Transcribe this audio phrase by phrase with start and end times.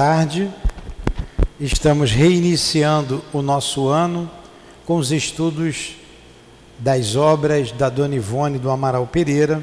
[0.00, 0.50] tarde.
[1.60, 4.30] Estamos reiniciando o nosso ano
[4.86, 5.94] com os estudos
[6.78, 9.62] das obras da Dona Ivone do Amaral Pereira.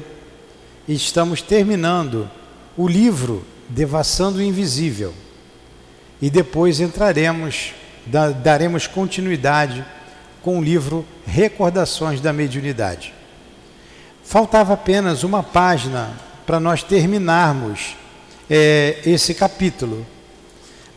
[0.86, 2.30] E estamos terminando
[2.76, 5.12] o livro Devassando o Invisível.
[6.22, 7.74] E depois entraremos,
[8.40, 9.84] daremos continuidade
[10.40, 13.12] com o livro Recordações da Mediunidade.
[14.22, 16.12] Faltava apenas uma página
[16.46, 17.96] para nós terminarmos
[18.48, 20.06] é, esse capítulo.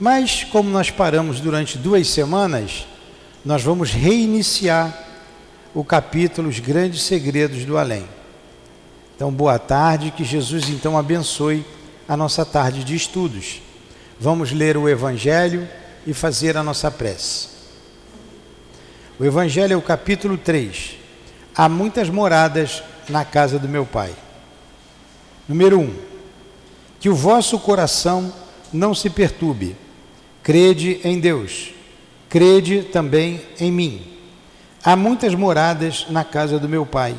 [0.02, 2.88] Mas, como nós paramos durante duas semanas,
[3.46, 4.98] nós vamos reiniciar
[5.76, 8.04] o capítulo Os Grandes Segredos do Além.
[9.16, 11.64] Então, boa tarde, que Jesus então abençoe
[12.10, 13.62] a nossa tarde de estudos.
[14.20, 15.70] Vamos ler o Evangelho
[16.08, 17.50] e fazer a nossa prece.
[19.20, 20.98] O Evangelho é o capítulo 3.
[21.56, 24.16] Há muitas moradas na casa do meu Pai.
[25.48, 25.94] Número 1.
[27.00, 28.34] Que o vosso coração
[28.74, 29.76] não se perturbe
[30.44, 31.74] Crede em Deus,
[32.28, 34.02] crede também em mim.
[34.84, 37.16] Há muitas moradas na casa do meu pai.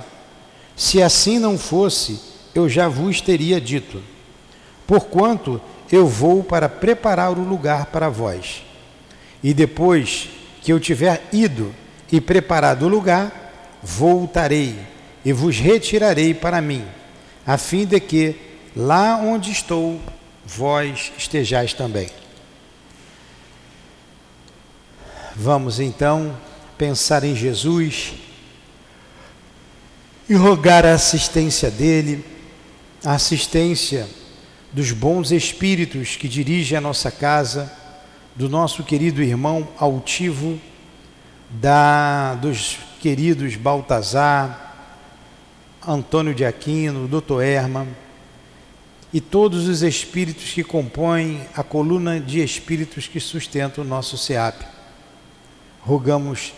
[0.75, 2.21] Se assim não fosse,
[2.55, 4.03] eu já vos teria dito.
[4.87, 8.65] Porquanto eu vou para preparar o lugar para vós.
[9.43, 10.29] E depois
[10.61, 11.73] que eu tiver ido
[12.11, 14.77] e preparado o lugar, voltarei
[15.25, 16.85] e vos retirarei para mim,
[17.47, 18.37] a fim de que
[18.75, 20.01] lá onde estou,
[20.45, 22.09] vós estejais também.
[25.35, 26.37] Vamos então
[26.77, 28.13] pensar em Jesus
[30.29, 32.23] e rogar a assistência dele,
[33.03, 34.07] a assistência
[34.71, 37.73] dos bons espíritos que dirigem a nossa casa,
[38.37, 40.61] do nosso querido irmão altivo,
[41.49, 44.99] da dos queridos Baltazar,
[45.87, 47.41] Antônio de Aquino, Dr.
[47.43, 47.89] Herman
[49.15, 54.82] e todos os espíritos que compõem a coluna de espíritos que sustentam o nosso SEAP.
[55.85, 56.55] Rogamos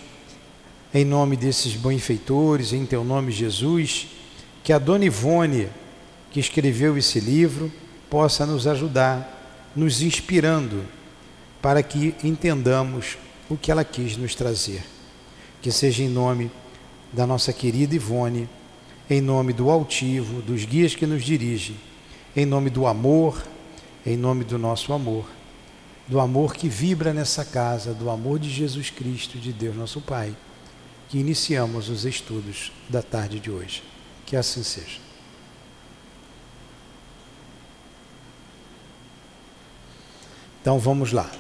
[0.93, 4.07] em nome desses benfeitores, em teu nome, Jesus,
[4.63, 5.69] que a dona Ivone,
[6.31, 7.73] que escreveu esse livro,
[8.11, 10.85] possa nos ajudar, nos inspirando,
[11.63, 13.17] para que entendamos
[13.49, 14.85] o que ela quis nos trazer.
[15.63, 16.51] Que seja em nome
[17.11, 18.47] da nossa querida Ivone,
[19.09, 21.77] em nome do altivo, dos guias que nos dirigem,
[22.37, 23.43] em nome do amor,
[24.05, 25.25] em nome do nosso amor
[26.07, 30.37] do amor que vibra nessa casa, do amor de Jesus Cristo, de Deus nosso Pai,
[31.09, 33.83] que iniciamos os estudos da tarde de hoje.
[34.27, 34.99] Que assim seja.
[40.61, 41.31] Então vamos lá.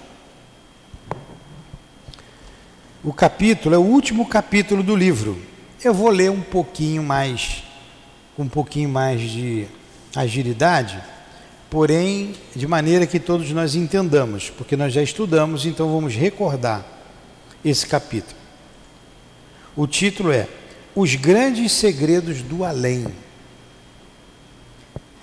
[3.02, 5.40] O capítulo é o último capítulo do livro.
[5.82, 7.64] Eu vou ler um pouquinho mais,
[8.34, 9.66] com um pouquinho mais de
[10.16, 11.02] agilidade
[11.74, 16.86] porém de maneira que todos nós entendamos, porque nós já estudamos, então vamos recordar
[17.64, 18.36] esse capítulo.
[19.74, 20.46] O título é
[20.94, 23.08] Os Grandes Segredos do Além.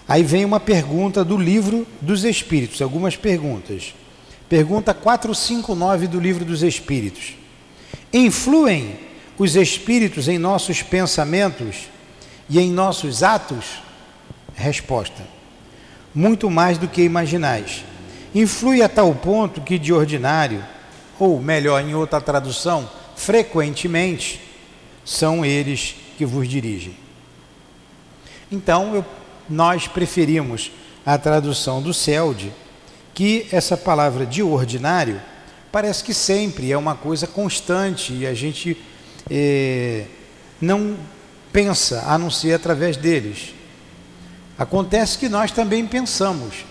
[0.06, 3.96] Aí vem uma pergunta do livro dos Espíritos, algumas perguntas.
[4.50, 7.34] Pergunta 459 do livro dos Espíritos.
[8.12, 9.00] Influem
[9.38, 11.88] os Espíritos em nossos pensamentos
[12.50, 13.82] e em nossos atos?
[14.54, 15.40] Resposta
[16.14, 17.84] muito mais do que imaginais.
[18.34, 20.64] Influi a tal ponto que, de ordinário,
[21.20, 24.42] ou melhor, em outra tradução, frequentemente,
[25.04, 26.96] são eles que vos dirigem.
[28.52, 29.06] Então, eu,
[29.50, 30.72] nós preferimos
[31.06, 32.52] a tradução do CELD,
[33.14, 35.22] que essa palavra de ordinário
[35.72, 38.78] parece que sempre é uma coisa constante e a gente
[39.30, 40.06] eh,
[40.60, 40.98] não
[41.52, 43.54] pensa a não ser através deles.
[44.62, 46.66] Acontece que nós também pensamos.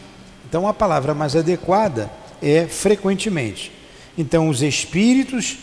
[0.49, 2.09] Então a palavra mais adequada
[2.41, 3.73] é frequentemente.
[4.17, 5.59] Então os espíritos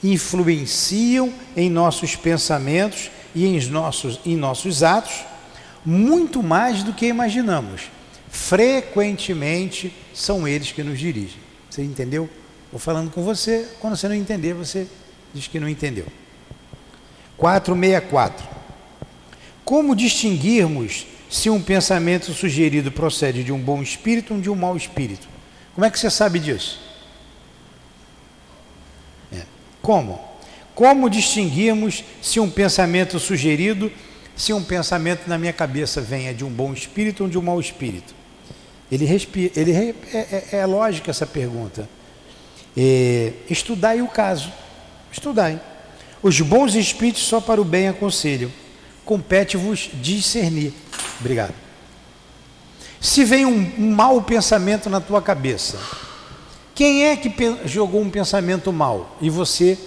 [0.00, 5.24] influenciam em nossos pensamentos e em nossos, em nossos atos
[5.84, 7.90] muito mais do que imaginamos.
[8.30, 11.40] Frequentemente são eles que nos dirigem.
[11.68, 12.30] Você entendeu?
[12.70, 14.86] Vou falando com você, quando você não entender, você
[15.34, 16.06] diz que não entendeu.
[17.36, 18.46] 464.
[19.64, 24.76] Como distinguirmos se um pensamento sugerido procede de um bom espírito ou de um mau
[24.76, 25.26] espírito.
[25.74, 26.78] Como é que você sabe disso?
[29.32, 29.40] É.
[29.80, 30.20] Como?
[30.74, 33.90] Como distinguirmos se um pensamento sugerido,
[34.36, 37.58] se um pensamento na minha cabeça venha de um bom espírito ou de um mau
[37.58, 38.14] espírito?
[38.90, 41.88] Ele, respira, ele é, é, é lógica essa pergunta.
[42.76, 44.52] É, estudai o caso.
[45.10, 45.58] Estudai.
[46.22, 48.50] Os bons espíritos só para o bem aconselham
[49.04, 50.72] compete-vos discernir.
[51.20, 51.54] Obrigado.
[53.00, 55.78] Se vem um, um mau pensamento na tua cabeça,
[56.74, 57.30] Quem é que
[57.66, 59.78] jogou um pensamento mal e você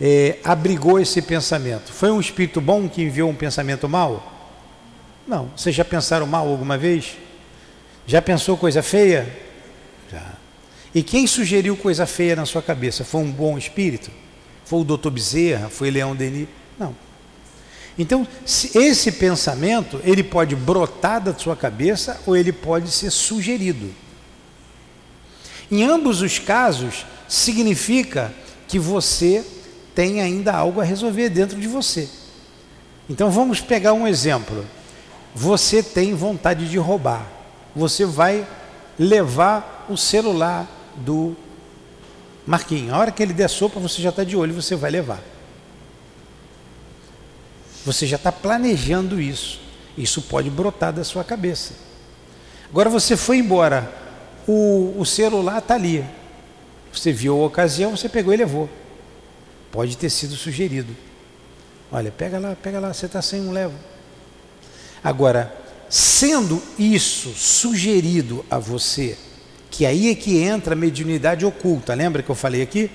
[0.00, 1.90] é, abrigou esse pensamento?
[1.92, 4.50] Foi um espírito bom que enviou um pensamento mal?
[5.26, 5.50] Não.
[5.56, 7.16] Vocês já pensaram mal alguma vez?
[8.06, 9.34] Já pensou coisa feia?
[10.12, 10.32] Já.
[10.94, 13.04] E quem sugeriu coisa feia na sua cabeça?
[13.04, 14.10] Foi um bom espírito?
[14.64, 15.68] Foi o doutor Bezerra?
[15.68, 16.48] Foi Leão Denis?
[16.78, 16.94] Não.
[17.98, 23.92] Então, esse pensamento, ele pode brotar da sua cabeça ou ele pode ser sugerido.
[25.70, 28.32] Em ambos os casos, significa
[28.68, 29.44] que você
[29.94, 32.08] tem ainda algo a resolver dentro de você.
[33.10, 34.64] Então vamos pegar um exemplo.
[35.34, 37.26] Você tem vontade de roubar.
[37.74, 38.46] Você vai
[38.98, 40.66] levar o celular
[40.96, 41.36] do
[42.46, 42.92] Marquinhos.
[42.92, 45.20] A hora que ele der sopa, você já está de olho, você vai levar.
[47.88, 49.58] Você já está planejando isso.
[49.96, 51.72] Isso pode brotar da sua cabeça.
[52.68, 53.90] Agora você foi embora,
[54.46, 56.04] o, o celular está ali.
[56.92, 58.68] Você viu a ocasião, você pegou e levou.
[59.72, 60.94] Pode ter sido sugerido.
[61.90, 63.78] Olha, pega lá, pega lá, você está sem um levo.
[65.02, 65.50] Agora,
[65.88, 69.16] sendo isso sugerido a você,
[69.70, 72.90] que aí é que entra a mediunidade oculta, lembra que eu falei aqui?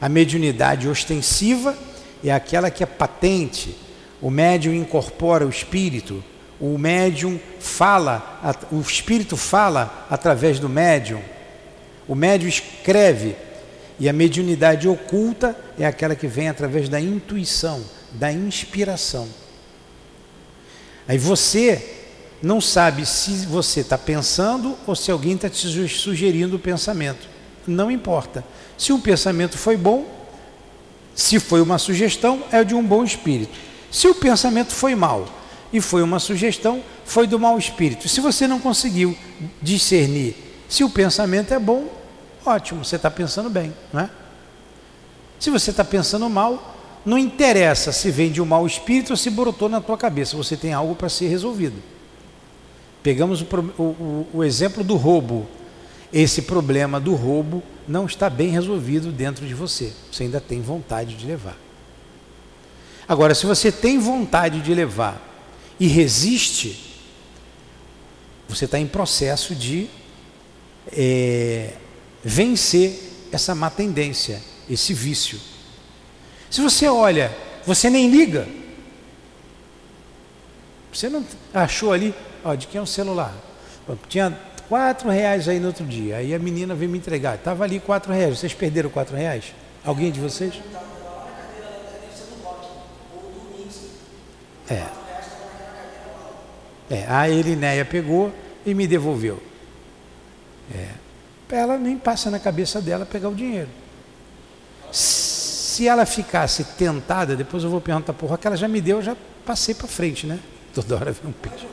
[0.00, 1.76] A mediunidade ostensiva
[2.24, 3.76] é aquela que é patente,
[4.20, 6.22] o médium incorpora o espírito,
[6.60, 8.40] o médium fala,
[8.70, 11.22] o espírito fala através do médium,
[12.06, 13.34] o médium escreve,
[13.98, 19.28] e a mediunidade oculta é aquela que vem através da intuição, da inspiração.
[21.06, 21.98] Aí você
[22.42, 27.28] não sabe se você está pensando ou se alguém está te sugerindo o pensamento.
[27.66, 28.42] Não importa.
[28.78, 30.08] Se o pensamento foi bom,
[31.14, 33.69] se foi uma sugestão, é de um bom espírito.
[33.90, 35.26] Se o pensamento foi mal
[35.72, 38.08] e foi uma sugestão, foi do mau espírito.
[38.08, 39.16] Se você não conseguiu
[39.60, 40.36] discernir
[40.68, 41.88] se o pensamento é bom,
[42.46, 44.10] ótimo, você está pensando bem, não é?
[45.40, 49.30] Se você está pensando mal, não interessa se vem de um mau espírito ou se
[49.30, 51.82] brotou na tua cabeça, você tem algo para ser resolvido.
[53.02, 53.46] Pegamos o,
[53.82, 55.48] o, o exemplo do roubo.
[56.12, 59.92] Esse problema do roubo não está bem resolvido dentro de você.
[60.12, 61.56] Você ainda tem vontade de levar.
[63.10, 65.20] Agora, se você tem vontade de levar
[65.80, 66.94] e resiste,
[68.48, 69.90] você está em processo de
[70.96, 71.72] é,
[72.22, 74.40] vencer essa má tendência,
[74.70, 75.40] esse vício.
[76.48, 77.36] Se você olha,
[77.66, 78.46] você nem liga.
[80.92, 82.14] Você não achou ali,
[82.44, 83.34] ó, de quem é o celular?
[84.08, 86.18] Tinha quatro reais aí no outro dia.
[86.18, 87.34] Aí a menina veio me entregar.
[87.34, 88.38] Estava ali quatro reais.
[88.38, 89.46] Vocês perderam quatro reais?
[89.84, 90.54] Alguém de vocês?
[94.70, 94.86] É.
[96.88, 98.32] É, a Elinéia pegou
[98.64, 99.42] e me devolveu.
[100.74, 100.88] É.
[101.50, 103.68] Ela nem passa na cabeça dela pegar o dinheiro.
[104.92, 109.02] Se ela ficasse tentada, depois eu vou perguntar, porra, que ela já me deu, eu
[109.02, 110.38] já passei para frente, né?
[110.74, 111.66] Toda hora vem um peixe.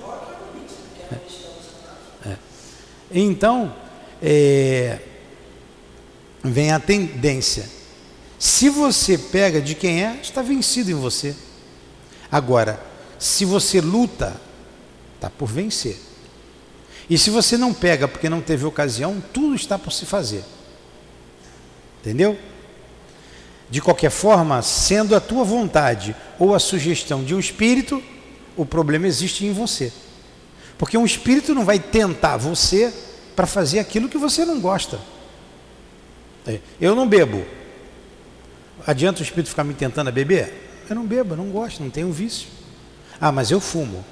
[1.11, 2.29] É.
[2.29, 2.37] É.
[3.11, 3.75] Então,
[4.21, 4.99] é,
[6.43, 7.69] vem a tendência.
[8.39, 11.35] Se você pega de quem é, está vencido em você.
[12.31, 12.79] Agora,
[13.19, 14.39] se você luta,
[15.15, 15.97] está por vencer.
[17.09, 20.43] E se você não pega porque não teve ocasião, tudo está por se fazer.
[22.01, 22.37] Entendeu?
[23.69, 28.01] De qualquer forma, sendo a tua vontade ou a sugestão de um espírito,
[28.55, 29.91] o problema existe em você.
[30.77, 32.93] Porque um espírito não vai tentar você
[33.35, 34.99] para fazer aquilo que você não gosta.
[36.45, 37.45] É, eu não bebo.
[38.85, 40.83] Adianta o espírito ficar me tentando a beber?
[40.89, 42.47] Eu não bebo, não gosto, não tenho vício.
[43.19, 44.03] Ah, mas eu fumo.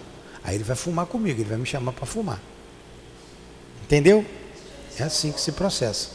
[0.43, 2.39] Aí ele vai fumar comigo, ele vai me chamar para fumar.
[3.83, 4.25] Entendeu?
[4.97, 6.09] É assim que se processa.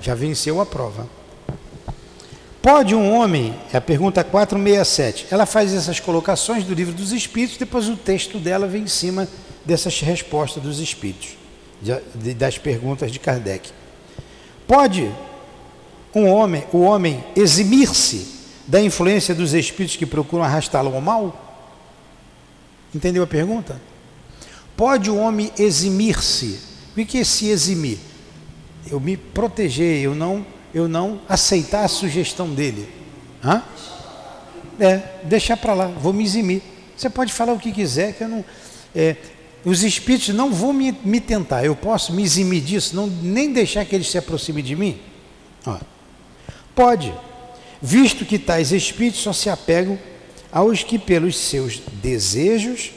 [0.00, 1.08] Já venceu a prova.
[2.62, 7.56] Pode um homem, é a pergunta 467, ela faz essas colocações do livro dos Espíritos,
[7.56, 9.28] depois o texto dela vem em cima
[9.64, 11.36] dessas respostas dos Espíritos,
[12.36, 13.70] das perguntas de Kardec.
[14.66, 15.10] Pode
[16.14, 18.37] um homem, o homem eximir-se
[18.68, 21.66] da influência dos espíritos que procuram arrastá-lo ao mal?
[22.94, 23.80] Entendeu a pergunta?
[24.76, 26.60] Pode o homem eximir-se?
[26.96, 27.98] O que é se eximir?
[28.90, 30.44] Eu me proteger, eu não,
[30.74, 32.88] eu não aceitar a sugestão dele.
[33.42, 33.62] Hã?
[34.78, 36.62] É, deixar para lá, vou me eximir.
[36.96, 38.44] Você pode falar o que quiser, que eu não.
[38.94, 39.16] É,
[39.64, 43.84] os espíritos não vão me, me, tentar, eu posso me eximir disso, não, nem deixar
[43.84, 44.98] que eles se aproximem de mim?
[45.66, 45.78] Ó,
[46.74, 47.12] pode,
[47.80, 49.98] visto que tais espíritos só se apegam
[50.50, 52.92] aos que, pelos seus desejos,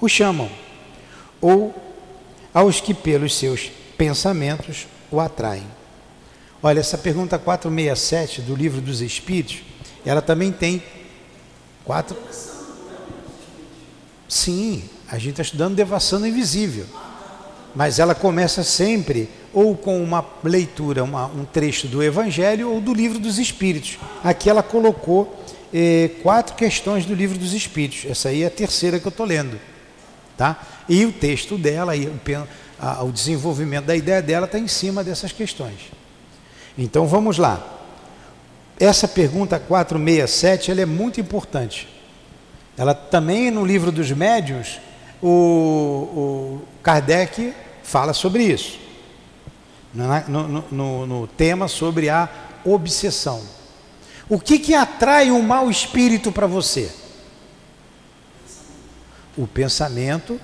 [0.00, 0.50] o chamam,
[1.40, 1.74] ou
[2.52, 5.66] aos que, pelos seus pensamentos o atraem.
[6.62, 9.62] Olha, essa pergunta 467 do livro dos Espíritos,
[10.04, 10.82] ela também tem
[11.84, 12.16] quatro.
[14.28, 16.86] Sim, a gente está estudando Devassando Invisível.
[17.74, 22.94] Mas ela começa sempre ou com uma leitura, uma, um trecho do Evangelho ou do
[22.94, 23.98] livro dos Espíritos.
[24.22, 25.42] Aqui ela colocou
[25.72, 28.10] eh, quatro questões do livro dos Espíritos.
[28.10, 29.58] Essa aí é a terceira que eu estou lendo.
[30.36, 30.60] Tá?
[30.88, 32.20] E o texto dela, e o,
[32.78, 35.90] a, o desenvolvimento da ideia dela está em cima dessas questões.
[36.78, 37.78] Então vamos lá.
[38.78, 41.88] Essa pergunta 467 ela é muito importante.
[42.78, 44.80] Ela também no livro dos médiuns,
[45.22, 47.52] o, o Kardec
[47.82, 48.78] fala sobre isso.
[49.92, 52.28] No, no, no, tema sobre a
[52.64, 53.42] obsessão.
[54.28, 56.92] O que, que atrai um mau espírito para você?
[59.36, 60.40] O pensamento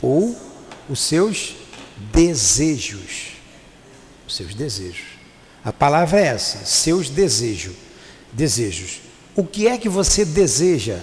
[0.00, 0.36] ou
[0.88, 1.54] os seus
[2.12, 3.34] desejos.
[4.26, 5.06] Os seus desejos.
[5.64, 7.76] A palavra é essa, seus desejos.
[8.32, 9.00] Desejos.
[9.36, 11.00] O que é que você deseja?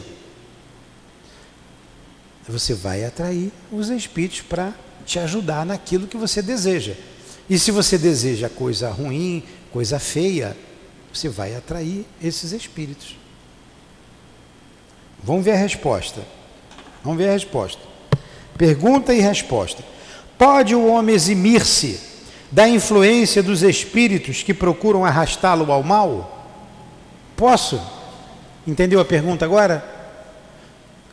[2.48, 4.74] Você vai atrair os espíritos para
[5.06, 6.96] te ajudar naquilo que você deseja.
[7.50, 10.56] E se você deseja coisa ruim, coisa feia,
[11.12, 13.18] você vai atrair esses espíritos.
[15.24, 16.22] Vamos ver a resposta.
[17.04, 17.82] Vamos ver a resposta.
[18.58, 19.84] Pergunta e resposta.
[20.38, 22.00] Pode o homem eximir-se
[22.52, 26.48] da influência dos espíritos que procuram arrastá-lo ao mal?
[27.36, 27.82] Posso?
[28.66, 29.84] Entendeu a pergunta agora?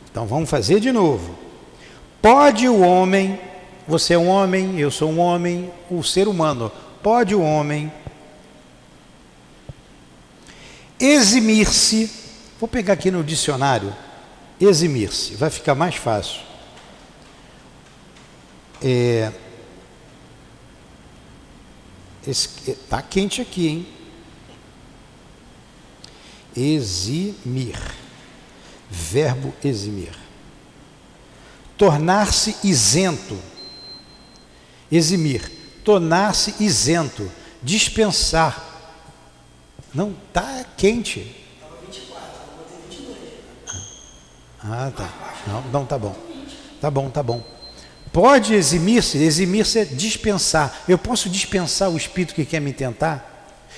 [0.09, 1.35] Então vamos fazer de novo.
[2.21, 3.39] Pode o homem,
[3.87, 7.91] você é um homem, eu sou um homem, o ser humano, pode o homem
[10.99, 12.11] eximir-se,
[12.59, 13.95] vou pegar aqui no dicionário,
[14.59, 16.41] eximir-se, vai ficar mais fácil.
[18.83, 19.31] É,
[22.27, 23.87] Está quente aqui, hein?
[26.55, 27.79] Eximir.
[28.89, 30.13] Verbo eximir.
[31.77, 33.37] Tornar-se isento.
[34.91, 35.51] Eximir.
[35.83, 37.31] Tornar-se isento.
[37.61, 38.63] Dispensar.
[39.93, 41.35] Não, está quente.
[41.55, 43.17] Estava 24, eu botei 22.
[44.63, 45.09] Ah, tá.
[45.47, 46.15] Não, não, tá bom.
[46.79, 47.43] Tá bom, tá bom.
[48.11, 50.83] Pode eximir-se, eximir-se é dispensar.
[50.87, 53.35] Eu posso dispensar o espírito que quer me tentar?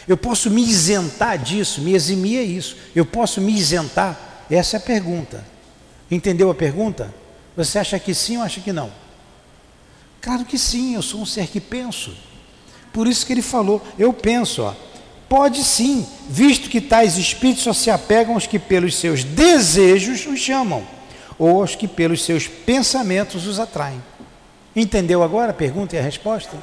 [0.08, 1.82] Eu posso me isentar disso?
[1.82, 2.76] Me eximir é isso.
[2.96, 4.46] Eu posso me isentar?
[4.50, 5.44] Essa é a pergunta.
[6.10, 7.14] Entendeu a pergunta?
[7.56, 8.92] Você acha que sim ou acha que não?
[10.22, 12.14] Claro que sim, eu sou um ser que penso.
[12.92, 14.74] Por isso que ele falou, eu penso, ó.
[15.28, 20.40] Pode sim, visto que tais espíritos só se apegam aos que pelos seus desejos os
[20.40, 20.84] chamam,
[21.38, 24.02] ou aos que pelos seus pensamentos os atraem.
[24.76, 26.58] Entendeu agora a pergunta e a resposta?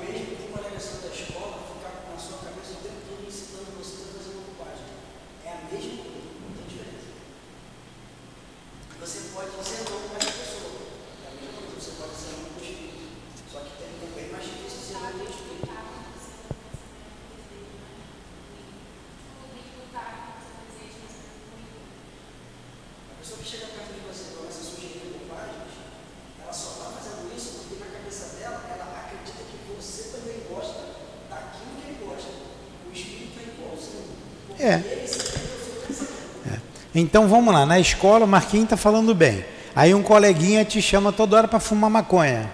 [37.06, 39.44] Então vamos lá, na escola o Marquinhos está falando bem.
[39.76, 42.50] Aí um coleguinha te chama toda hora para fumar maconha.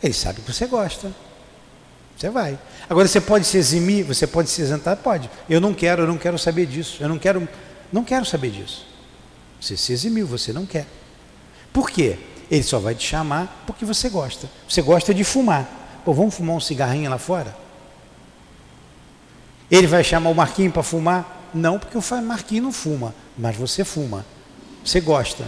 [0.00, 1.12] Ele sabe que você gosta.
[2.16, 2.56] Você vai.
[2.88, 5.28] Agora você pode se eximir, você pode se isentar, pode.
[5.48, 6.98] Eu não quero, eu não quero saber disso.
[7.00, 7.48] Eu não quero,
[7.92, 8.86] não quero saber disso.
[9.60, 10.86] Você se eximiu, você não quer.
[11.72, 12.16] Por quê?
[12.48, 14.48] Ele só vai te chamar porque você gosta.
[14.68, 15.68] Você gosta de fumar.
[16.04, 17.56] Pô, vamos fumar um cigarrinho lá fora?
[19.68, 21.39] Ele vai chamar o Marquinhos para fumar?
[21.52, 24.24] Não, porque o Marquinhos não fuma, mas você fuma.
[24.84, 25.44] Você gosta.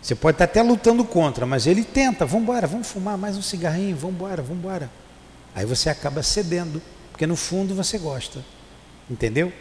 [0.00, 3.42] Você pode estar até lutando contra, mas ele tenta, vamos embora, vamos fumar mais um
[3.42, 4.90] cigarrinho, vamos embora, vamos embora.
[5.54, 8.44] Aí você acaba cedendo, porque no fundo você gosta.
[9.08, 9.52] Entendeu?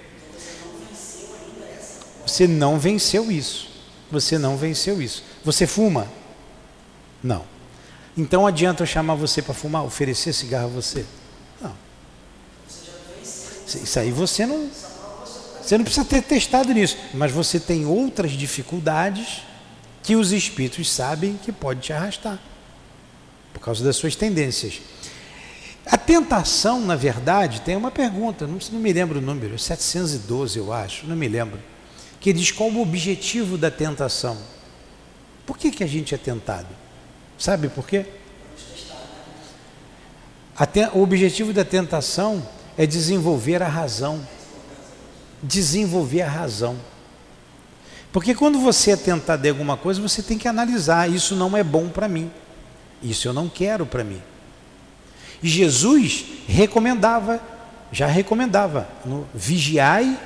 [2.25, 3.70] Você não venceu isso.
[4.10, 5.24] Você não venceu isso.
[5.44, 6.08] Você fuma?
[7.24, 7.46] Não.
[8.18, 11.06] Então adianta eu chamar você para fumar, oferecer cigarro a você?
[11.62, 11.75] Não.
[13.68, 14.70] Isso aí você não.
[15.62, 19.44] Você não precisa ter testado nisso, mas você tem outras dificuldades
[20.03, 22.39] que os espíritos sabem que pode te arrastar
[23.53, 24.82] por causa das suas tendências.
[25.86, 30.72] A tentação, na verdade, tem uma pergunta, não, não me lembro o número, 712 eu
[30.72, 31.60] acho, não me lembro,
[32.20, 34.38] que diz qual o objetivo da tentação.
[35.46, 36.68] Por que, que a gente é tentado?
[37.38, 38.06] Sabe por quê?
[40.94, 44.25] O objetivo da tentação é desenvolver a razão.
[45.44, 46.78] Desenvolver a razão.
[48.12, 51.64] Porque quando você é tentado de alguma coisa, você tem que analisar: isso não é
[51.64, 52.30] bom para mim,
[53.02, 54.22] isso eu não quero para mim.
[55.42, 57.42] Jesus recomendava,
[57.92, 60.20] já recomendava, no, vigiai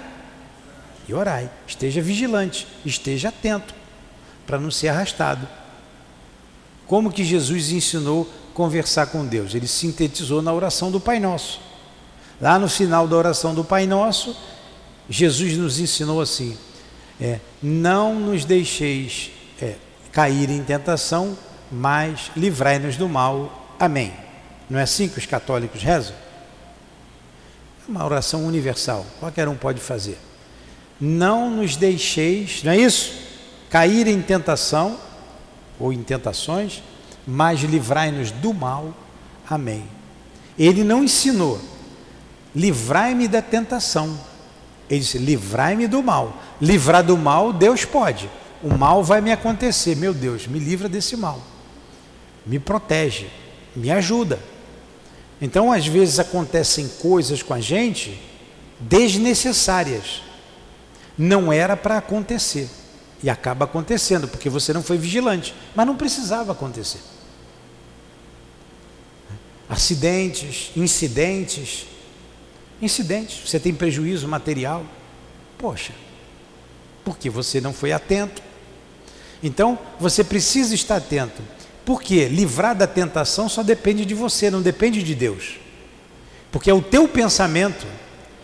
[1.08, 1.50] e orai.
[1.68, 3.74] Esteja vigilante, esteja atento,
[4.46, 5.48] para não ser arrastado.
[6.88, 9.56] Como que Jesus ensinou conversar com Deus?
[9.56, 11.62] Ele sintetizou na oração do Pai Nosso.
[12.42, 14.36] Lá no final da oração do Pai Nosso,
[15.10, 16.58] Jesus nos ensinou assim:
[17.20, 19.32] é, não nos deixeis
[19.62, 19.76] é,
[20.12, 21.38] cair em tentação,
[21.72, 23.76] mas livrai-nos do mal.
[23.80, 24.14] Amém.
[24.70, 26.16] Não é assim que os católicos rezam?
[27.88, 30.18] É uma oração universal, qualquer um pode fazer.
[31.00, 33.14] Não nos deixeis, não é isso?
[33.70, 35.00] Cair em tentação
[35.80, 36.82] ou em tentações,
[37.28, 38.94] mas livrai-nos do mal.
[39.48, 39.86] Amém.
[40.58, 41.60] Ele não ensinou,
[42.56, 44.18] livrai-me da tentação.
[44.90, 46.42] Ele disse, livrai-me do mal.
[46.62, 48.30] Livrar do mal, Deus pode.
[48.62, 49.96] O mal vai me acontecer.
[49.96, 51.42] Meu Deus, me livra desse mal.
[52.46, 53.28] Me protege,
[53.76, 54.40] me ajuda.
[55.42, 58.22] Então, às vezes acontecem coisas com a gente
[58.80, 60.22] desnecessárias.
[61.18, 62.70] Não era para acontecer.
[63.24, 65.56] E acaba acontecendo, porque você não foi vigilante.
[65.74, 67.00] Mas não precisava acontecer.
[69.68, 71.88] Acidentes, incidentes.
[72.82, 73.50] Incidentes.
[73.50, 74.86] Você tem prejuízo material.
[75.58, 75.94] Poxa,
[77.04, 78.42] porque você não foi atento.
[79.42, 81.42] Então, você precisa estar atento.
[81.86, 85.60] Porque livrar da tentação só depende de você, não depende de Deus.
[86.52, 87.86] Porque é o teu pensamento,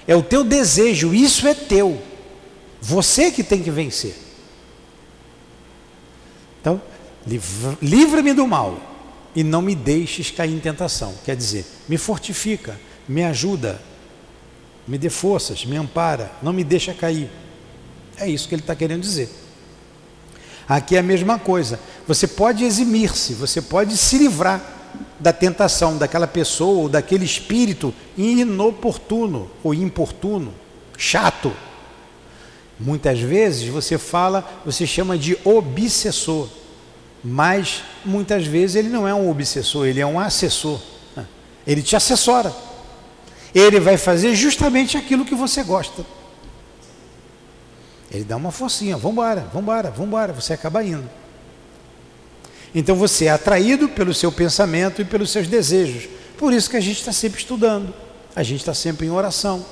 [0.08, 2.02] é o teu desejo, isso é teu.
[2.80, 4.16] Você que tem que vencer.
[6.60, 6.80] Então,
[7.82, 8.80] livra-me do mal
[9.36, 11.16] e não me deixes cair em tentação.
[11.26, 13.82] Quer dizer, me fortifica, me ajuda,
[14.92, 17.30] me dê forças, me ampara, não me deixa cair.
[18.18, 19.30] É isso que ele está querendo dizer.
[20.68, 21.80] Aqui é a mesma coisa.
[22.06, 24.62] Você pode eximir-se, você pode se livrar
[25.18, 30.54] da tentação daquela pessoa ou daquele espírito inoportuno ou importuno,
[30.98, 31.54] chato.
[32.78, 36.50] Muitas vezes você fala, você chama de obsessor,
[37.24, 40.82] mas muitas vezes ele não é um obsessor, ele é um assessor.
[41.66, 42.54] Ele te assessora.
[43.54, 46.06] Ele vai fazer justamente aquilo que você gosta.
[48.12, 51.10] Ele dá uma forcinha, vambora, vambora, vambora, você acaba indo.
[52.74, 56.10] Então você é atraído pelo seu pensamento e pelos seus desejos.
[56.38, 57.94] Por isso que a gente está sempre estudando,
[58.36, 59.66] a gente está sempre em oração,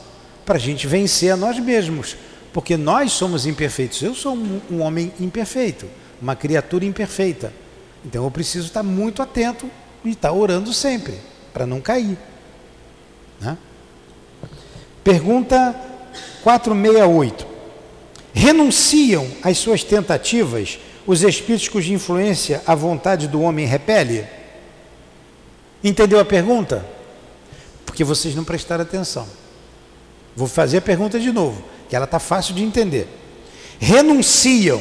[0.45, 2.15] para a gente vencer a nós mesmos,
[2.53, 4.01] porque nós somos imperfeitos.
[4.01, 5.87] Eu sou um, um homem imperfeito,
[6.21, 7.53] uma criatura imperfeita.
[8.05, 9.69] Então eu preciso estar muito atento
[10.03, 11.15] e estar orando sempre,
[11.53, 12.17] para não cair.
[13.39, 13.57] Né?
[15.09, 15.75] Pergunta
[16.43, 17.47] 468
[18.31, 24.23] renunciam às suas tentativas os espíritos cuja influência a vontade do homem repele?
[25.83, 26.85] Entendeu a pergunta?
[27.87, 29.27] Porque vocês não prestaram atenção.
[30.35, 33.07] Vou fazer a pergunta de novo, que ela está fácil de entender.
[33.79, 34.79] Renunciam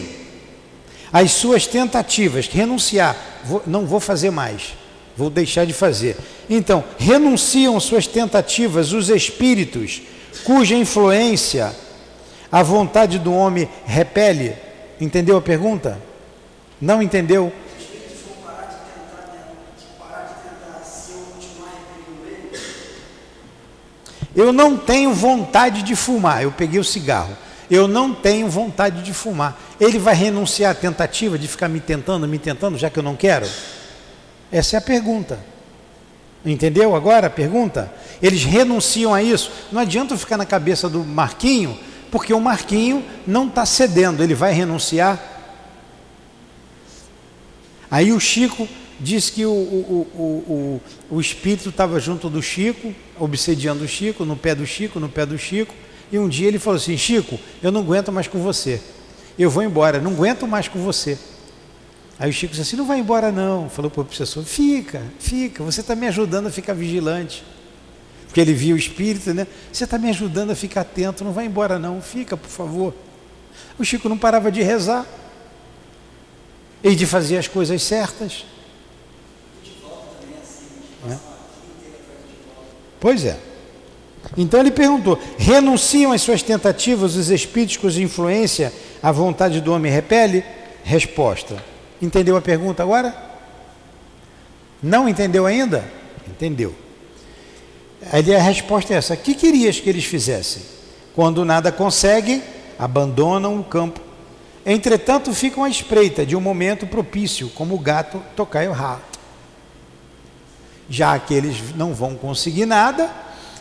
[1.10, 4.74] às suas tentativas, renunciar, vou, não vou fazer mais,
[5.16, 6.18] vou deixar de fazer.
[6.50, 10.02] Então, renunciam suas tentativas os espíritos
[10.44, 11.74] cuja influência
[12.50, 14.56] a vontade do homem repele?
[15.00, 15.98] Entendeu a pergunta?
[16.80, 17.52] Não entendeu?
[24.34, 26.44] Eu não tenho vontade de fumar.
[26.44, 27.36] Eu peguei o cigarro.
[27.68, 29.58] Eu não tenho vontade de fumar.
[29.80, 33.16] Ele vai renunciar à tentativa de ficar me tentando, me tentando, já que eu não
[33.16, 33.48] quero?
[34.50, 35.38] Essa é a pergunta.
[36.44, 37.92] Entendeu agora a pergunta?
[38.22, 39.51] Eles renunciam a isso.
[39.72, 41.79] Não adianta ficar na cabeça do Marquinho
[42.11, 45.37] porque o Marquinho não está cedendo, ele vai renunciar.
[47.90, 48.68] Aí o Chico
[49.01, 54.37] diz que o, o, o, o espírito estava junto do Chico, obsediando o Chico, no
[54.37, 55.74] pé do Chico, no pé do Chico,
[56.11, 58.81] e um dia ele falou assim: Chico, eu não aguento mais com você,
[59.38, 61.18] eu vou embora, não aguento mais com você.
[62.18, 63.68] Aí o Chico disse assim: não vai embora não.
[63.68, 67.44] Falou para o professor: fica, fica, você está me ajudando a ficar vigilante
[68.28, 69.46] porque ele viu o espírito, né?
[69.72, 72.94] Você está me ajudando a ficar atento, não vai embora não, fica, por favor.
[73.78, 75.07] O Chico não parava de rezar
[76.85, 78.44] e de fazer as coisas certas.
[81.11, 81.16] É.
[83.00, 83.38] Pois é.
[84.37, 89.90] Então ele perguntou: renunciam às suas tentativas os espíritos cuja influência a vontade do homem
[89.90, 90.44] repele?
[90.85, 91.64] Resposta:
[92.00, 93.14] entendeu a pergunta agora?
[94.82, 95.84] Não entendeu ainda?
[96.26, 96.74] Entendeu.
[98.12, 100.62] Aí a resposta é essa: que querias que eles fizessem?
[101.14, 102.42] Quando nada conseguem,
[102.78, 104.00] abandonam o campo.
[104.64, 109.18] Entretanto, ficam à espreita de um momento propício, como o gato tocar o rato.
[110.88, 113.11] Já que eles não vão conseguir nada,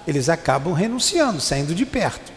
[0.08, 2.32] eles acabam renunciando, saindo de perto.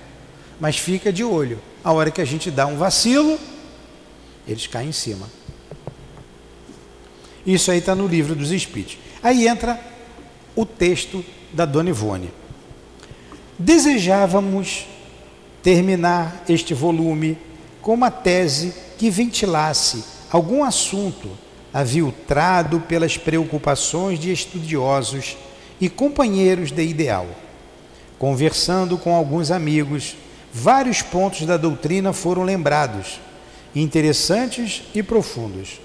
[0.59, 1.61] Mas fica de olho.
[1.83, 3.39] A hora que a gente dá um vacilo,
[4.47, 5.27] eles caem em cima.
[7.53, 8.97] Isso aí está no livro dos Espíritos.
[9.23, 9.81] Aí entra
[10.55, 12.31] o texto da Dona Ivone.
[13.59, 14.87] Desejávamos
[15.61, 17.37] terminar este volume
[17.83, 21.29] com uma tese que ventilasse algum assunto
[21.75, 25.37] aviltrado pelas preocupações de estudiosos
[25.81, 27.27] e companheiros de ideal.
[28.17, 30.17] Conversando com alguns amigos,
[30.53, 33.21] vários pontos da doutrina foram lembrados,
[33.75, 35.81] interessantes e profundos.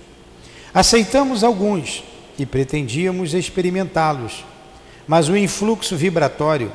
[0.76, 2.04] Aceitamos alguns
[2.38, 4.44] e pretendíamos experimentá-los,
[5.08, 6.70] mas o influxo vibratório,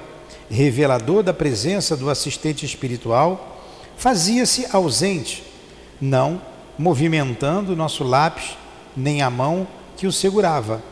[0.51, 3.61] revelador da presença do assistente espiritual,
[3.99, 5.45] fazia-se ausente,
[6.01, 6.41] não
[6.79, 8.57] movimentando nosso lápis
[8.97, 10.83] nem a mão que o segurava,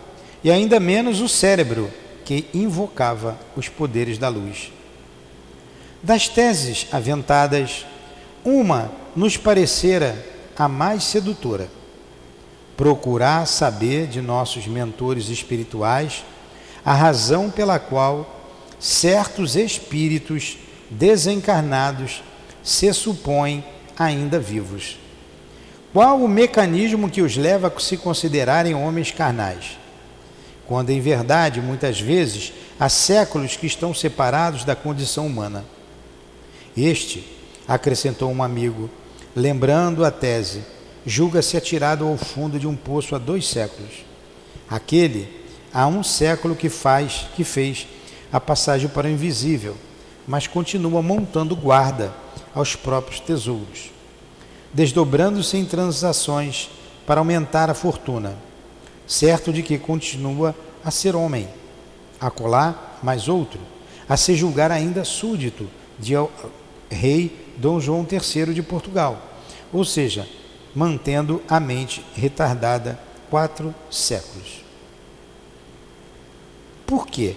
[0.44, 1.90] e ainda menos o cérebro
[2.26, 4.70] que invocava os poderes da luz.
[6.02, 7.86] Das teses aventadas,
[8.44, 10.22] uma nos parecera
[10.58, 11.77] a mais sedutora
[12.78, 16.24] procurar saber de nossos mentores espirituais
[16.84, 18.38] a razão pela qual
[18.78, 20.56] certos espíritos
[20.88, 22.22] desencarnados
[22.62, 23.64] se supõem
[23.98, 24.96] ainda vivos.
[25.92, 29.76] Qual o mecanismo que os leva a se considerarem homens carnais?
[30.64, 35.64] Quando em verdade, muitas vezes, há séculos que estão separados da condição humana.
[36.76, 37.26] Este,
[37.66, 38.88] acrescentou um amigo,
[39.34, 40.62] lembrando a tese,
[41.08, 44.04] julga-se atirado ao fundo de um poço há dois séculos.
[44.68, 45.26] Aquele
[45.72, 47.88] há um século que faz, que fez
[48.30, 49.74] a passagem para o invisível,
[50.26, 52.12] mas continua montando guarda
[52.54, 53.90] aos próprios tesouros,
[54.74, 56.68] desdobrando-se em transações
[57.06, 58.36] para aumentar a fortuna,
[59.06, 61.48] certo de que continua a ser homem,
[62.20, 63.60] a colar mais outro,
[64.06, 66.12] a se julgar ainda súdito de
[66.90, 69.22] rei Dom João III de Portugal,
[69.72, 70.28] ou seja,
[70.78, 72.96] mantendo a mente retardada
[73.28, 74.62] quatro séculos.
[76.86, 77.34] Por quê?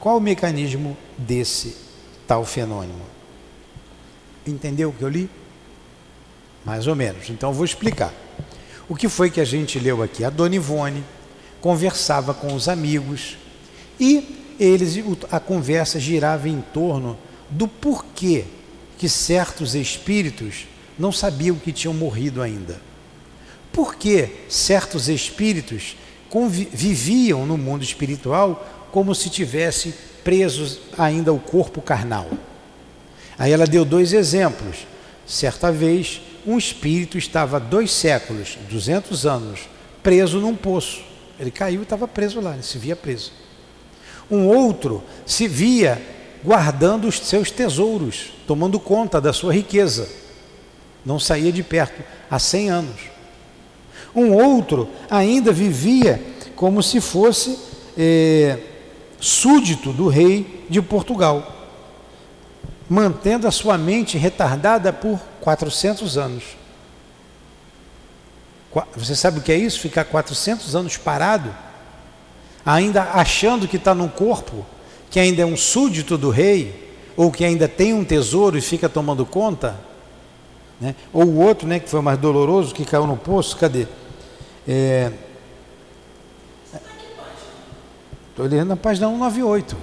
[0.00, 1.76] Qual o mecanismo desse
[2.26, 3.06] tal fenômeno?
[4.44, 5.30] Entendeu o que eu li?
[6.64, 7.30] Mais ou menos.
[7.30, 8.12] Então vou explicar.
[8.88, 10.24] O que foi que a gente leu aqui?
[10.24, 11.04] A Dona Ivone
[11.60, 13.38] conversava com os amigos
[13.98, 14.96] e eles
[15.30, 17.16] a conversa girava em torno
[17.48, 18.44] do porquê
[18.98, 20.66] que certos espíritos
[20.98, 22.80] não sabiam que tinham morrido ainda.
[23.72, 25.96] Por que certos espíritos
[26.72, 32.30] viviam no mundo espiritual como se tivesse presos ainda ao corpo carnal?
[33.38, 34.86] Aí ela deu dois exemplos.
[35.26, 39.68] Certa vez, um espírito estava dois séculos, 200 anos,
[40.02, 41.02] preso num poço.
[41.38, 43.32] Ele caiu e estava preso lá, ele se via preso.
[44.30, 46.00] Um outro se via
[46.42, 50.08] guardando os seus tesouros, tomando conta da sua riqueza
[51.06, 53.00] não saía de perto há 100 anos.
[54.12, 56.20] Um outro ainda vivia
[56.56, 57.56] como se fosse
[57.96, 58.58] é,
[59.20, 61.70] súdito do rei de Portugal,
[62.90, 66.44] mantendo a sua mente retardada por 400 anos.
[68.96, 69.78] Você sabe o que é isso?
[69.80, 71.54] Ficar 400 anos parado,
[72.64, 74.66] ainda achando que está num corpo,
[75.08, 76.84] que ainda é um súdito do rei,
[77.16, 79.78] ou que ainda tem um tesouro e fica tomando conta?
[80.80, 80.94] Né?
[81.12, 83.86] Ou o outro, né, que foi mais doloroso, que caiu no poço, cadê?
[88.30, 88.48] Estou é...
[88.48, 89.76] lendo na página 198.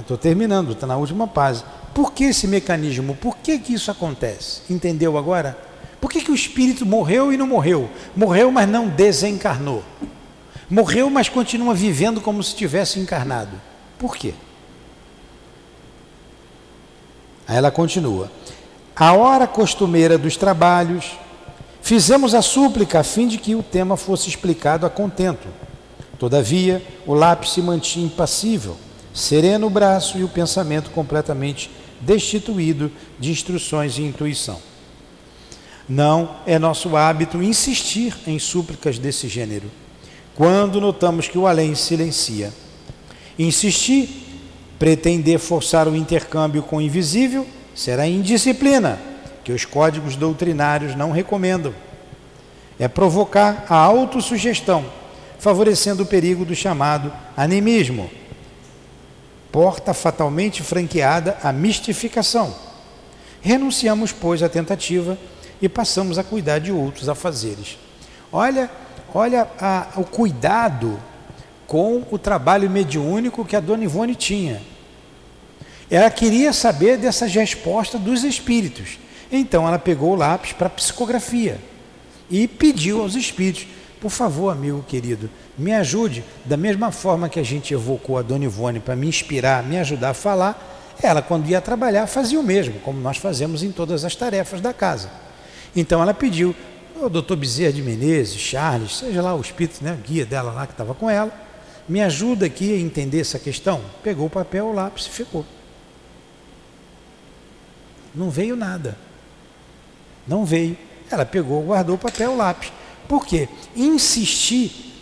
[0.00, 0.20] Estou né?
[0.20, 1.66] terminando, está na última página.
[1.94, 3.14] Por que esse mecanismo?
[3.14, 4.62] Por que, que isso acontece?
[4.70, 5.58] Entendeu agora?
[6.00, 7.90] Por que, que o espírito morreu e não morreu?
[8.14, 9.82] Morreu, mas não desencarnou.
[10.70, 13.60] Morreu, mas continua vivendo como se tivesse encarnado.
[13.98, 14.34] Por quê?
[17.46, 18.30] Aí ela continua
[18.98, 21.16] a hora costumeira dos trabalhos,
[21.80, 25.46] fizemos a súplica a fim de que o tema fosse explicado a contento.
[26.18, 28.76] Todavia, o lápis se mantinha impassível,
[29.14, 34.58] sereno o braço e o pensamento completamente destituído de instruções e intuição.
[35.88, 39.70] Não é nosso hábito insistir em súplicas desse gênero,
[40.34, 42.52] quando notamos que o além silencia.
[43.38, 44.08] Insistir,
[44.76, 47.46] pretender forçar o intercâmbio com o invisível,
[47.78, 48.98] será indisciplina,
[49.44, 51.72] que os códigos doutrinários não recomendam.
[52.76, 54.84] É provocar a autossugestão,
[55.38, 58.10] favorecendo o perigo do chamado animismo.
[59.52, 62.54] porta fatalmente franqueada à mistificação.
[63.40, 65.16] Renunciamos, pois, à tentativa
[65.62, 67.78] e passamos a cuidar de outros afazeres.
[68.32, 68.68] Olha,
[69.14, 71.00] olha a, o cuidado
[71.66, 74.60] com o trabalho mediúnico que a dona Ivone tinha.
[75.90, 78.98] Ela queria saber dessas respostas dos espíritos.
[79.32, 81.58] Então ela pegou o lápis para psicografia
[82.30, 83.66] e pediu aos espíritos:
[84.00, 86.24] por favor, amigo querido, me ajude.
[86.44, 90.10] Da mesma forma que a gente evocou a Dona Ivone para me inspirar, me ajudar
[90.10, 94.14] a falar, ela, quando ia trabalhar, fazia o mesmo, como nós fazemos em todas as
[94.14, 95.10] tarefas da casa.
[95.74, 96.54] Então ela pediu,
[97.00, 100.72] o doutor Bezerra de Menezes, Charles, seja lá o espírito, né, guia dela lá que
[100.72, 101.32] estava com ela,
[101.88, 103.80] me ajuda aqui a entender essa questão.
[104.02, 105.44] Pegou o papel, o lápis e ficou.
[108.14, 108.96] Não veio nada.
[110.26, 110.76] Não veio.
[111.10, 112.72] Ela pegou, guardou o papel, o lápis.
[113.06, 113.48] Por quê?
[113.74, 114.94] Insistir.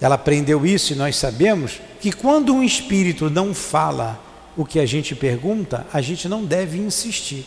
[0.00, 4.22] Ela aprendeu isso e nós sabemos que quando um espírito não fala
[4.56, 7.46] o que a gente pergunta, a gente não deve insistir.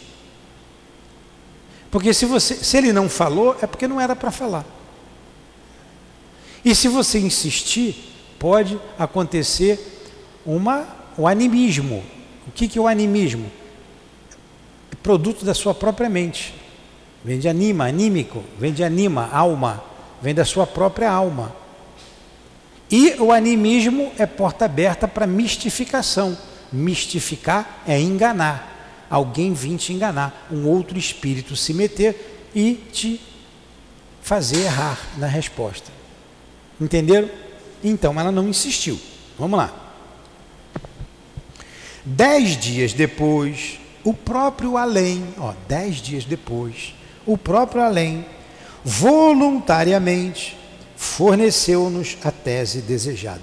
[1.90, 4.66] Porque se, você, se ele não falou, é porque não era para falar.
[6.64, 10.08] E se você insistir, pode acontecer
[10.46, 12.04] uma, o animismo.
[12.48, 13.52] O que, que é o animismo?
[15.02, 16.54] Produto da sua própria mente.
[17.24, 19.84] Vem de anima, anímico, vem de anima, alma,
[20.22, 21.56] vem da sua própria alma.
[22.90, 26.38] E o animismo é porta aberta para mistificação.
[26.72, 28.72] Mistificar é enganar
[29.12, 33.20] alguém vir te enganar, um outro espírito se meter e te
[34.22, 35.92] fazer errar na resposta.
[36.80, 37.30] Entenderam?
[37.84, 38.98] Então ela não insistiu.
[39.38, 39.76] Vamos lá.
[42.06, 48.26] Dez dias depois, o próprio além, ó, dez dias depois, o próprio além,
[48.84, 50.58] voluntariamente,
[50.96, 53.42] forneceu-nos a tese desejada.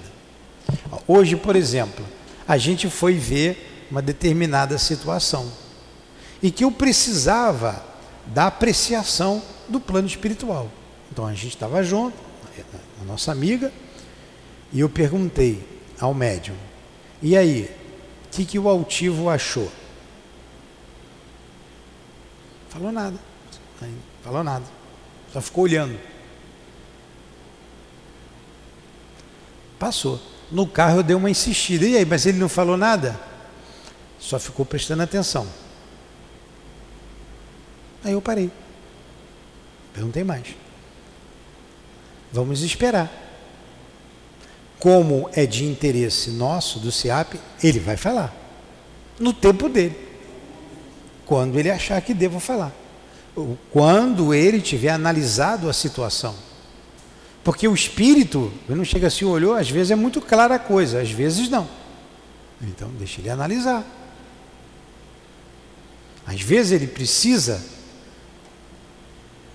[1.07, 2.05] Hoje, por exemplo,
[2.47, 5.51] a gente foi ver uma determinada situação
[6.41, 7.83] e que eu precisava
[8.27, 10.69] da apreciação do plano espiritual.
[11.11, 12.15] Então a gente estava junto,
[13.01, 13.71] a nossa amiga,
[14.71, 15.63] e eu perguntei
[15.99, 16.55] ao médium:
[17.21, 17.69] e aí,
[18.25, 19.69] o que, que o altivo achou?
[22.69, 23.17] Falou nada.
[24.23, 24.65] Falou nada.
[25.33, 25.99] Só ficou olhando.
[29.77, 30.19] Passou.
[30.51, 31.85] No carro eu dei uma insistida.
[31.85, 33.19] E aí, mas ele não falou nada?
[34.19, 35.47] Só ficou prestando atenção.
[38.03, 38.51] Aí eu parei.
[39.93, 40.47] Perguntei mais.
[42.31, 43.11] Vamos esperar.
[44.79, 48.33] Como é de interesse nosso, do SIAP, ele vai falar.
[49.19, 50.08] No tempo dele.
[51.29, 52.73] Quando ele achar que devo falar.
[53.71, 56.35] Quando ele tiver analisado a situação.
[57.43, 61.11] Porque o espírito, não chega assim, olhou, às vezes é muito clara a coisa, às
[61.11, 61.69] vezes não.
[62.59, 63.85] Então, deixa ele analisar.
[66.25, 67.63] Às vezes ele precisa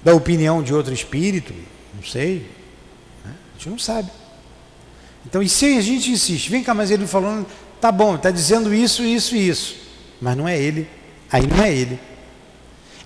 [0.04, 1.52] da opinião de outro espírito,
[1.92, 2.48] não sei,
[3.24, 3.34] né?
[3.50, 4.12] a gente não sabe.
[5.26, 7.44] Então, e se a gente insiste, vem cá, mas ele falou,
[7.80, 9.74] tá bom, está dizendo isso, isso e isso,
[10.20, 10.88] mas não é ele,
[11.34, 11.98] aí não é ele.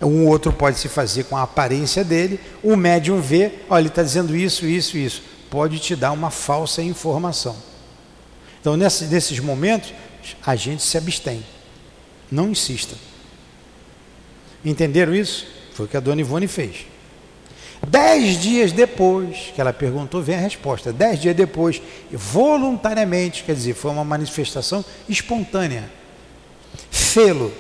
[0.03, 4.03] Um outro pode se fazer com a aparência dele, o médium vê, olha, ele está
[4.03, 7.57] dizendo isso, isso isso, pode te dar uma falsa informação.
[8.61, 9.95] Então, nesses momentos,
[10.45, 11.43] a gente se abstém,
[12.31, 12.97] não insista.
[14.63, 15.47] Entenderam isso?
[15.73, 16.87] Foi o que a dona Ivone fez.
[17.87, 20.93] Dez dias depois que ela perguntou, vem a resposta.
[20.93, 21.81] Dez dias depois,
[22.13, 25.91] voluntariamente, quer dizer, foi uma manifestação espontânea.
[26.91, 27.53] Fê-lo,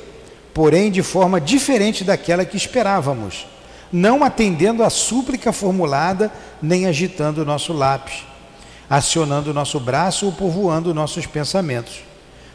[0.54, 3.46] porém de forma diferente daquela que esperávamos,
[3.92, 8.24] não atendendo à súplica formulada, nem agitando o nosso lápis,
[8.88, 12.00] acionando o nosso braço ou povoando nossos pensamentos.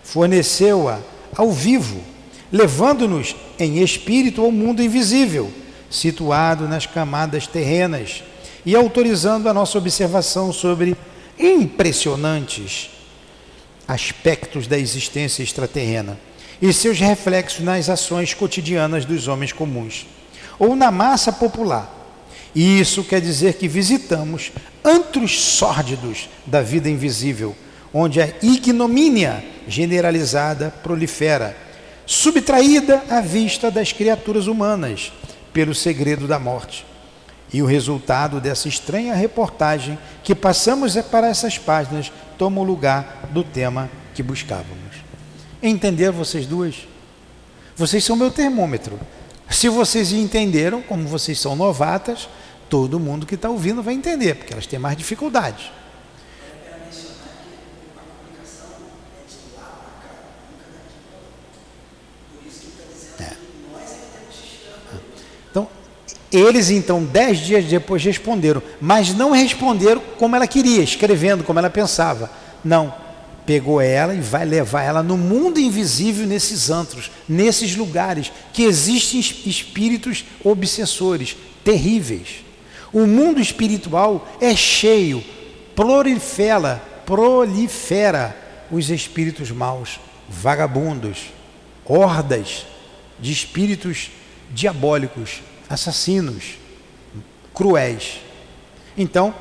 [0.03, 0.99] Forneceu-a
[1.35, 2.01] ao vivo,
[2.51, 5.51] levando-nos em espírito ao mundo invisível,
[5.89, 8.23] situado nas camadas terrenas,
[8.65, 10.95] e autorizando a nossa observação sobre
[11.37, 12.89] impressionantes
[13.87, 16.17] aspectos da existência extraterrena
[16.63, 20.07] e seus reflexos nas ações cotidianas dos homens comuns
[20.57, 21.93] ou na massa popular.
[22.55, 27.53] E isso quer dizer que visitamos antros sórdidos da vida invisível,
[27.93, 31.53] onde a ignomínia generalizada prolifera
[32.05, 35.11] subtraída à vista das criaturas humanas
[35.51, 36.85] pelo segredo da morte.
[37.51, 43.27] E o resultado dessa estranha reportagem que passamos é para essas páginas toma o lugar
[43.33, 44.82] do tema que buscávamos.
[45.63, 46.85] Entenderam vocês duas?
[47.77, 48.99] Vocês são meu termômetro.
[49.49, 52.27] Se vocês entenderam, como vocês são novatas,
[52.69, 55.71] todo mundo que está ouvindo vai entender, porque elas têm mais dificuldades.
[63.21, 63.33] É.
[65.49, 65.69] Então,
[66.29, 71.69] eles então, dez dias depois, responderam, mas não responderam como ela queria, escrevendo, como ela
[71.69, 72.29] pensava.
[72.65, 72.93] Não,
[73.45, 79.19] pegou ela e vai levar ela no mundo invisível, nesses antros, nesses lugares que existem
[79.19, 82.43] espíritos obsessores, terríveis.
[82.91, 85.23] O mundo espiritual é cheio,
[85.75, 88.37] prolifera, prolifera
[88.71, 91.31] os espíritos maus, vagabundos,
[91.85, 92.65] hordas
[93.19, 94.11] de espíritos
[94.51, 96.57] diabólicos, assassinos,
[97.53, 98.19] cruéis.
[98.97, 99.33] Então,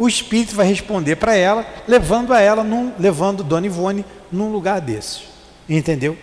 [0.00, 4.80] o espírito vai responder para ela, levando a ela, num, levando Dona Ivone num lugar
[4.80, 5.24] desses.
[5.68, 6.16] Entendeu?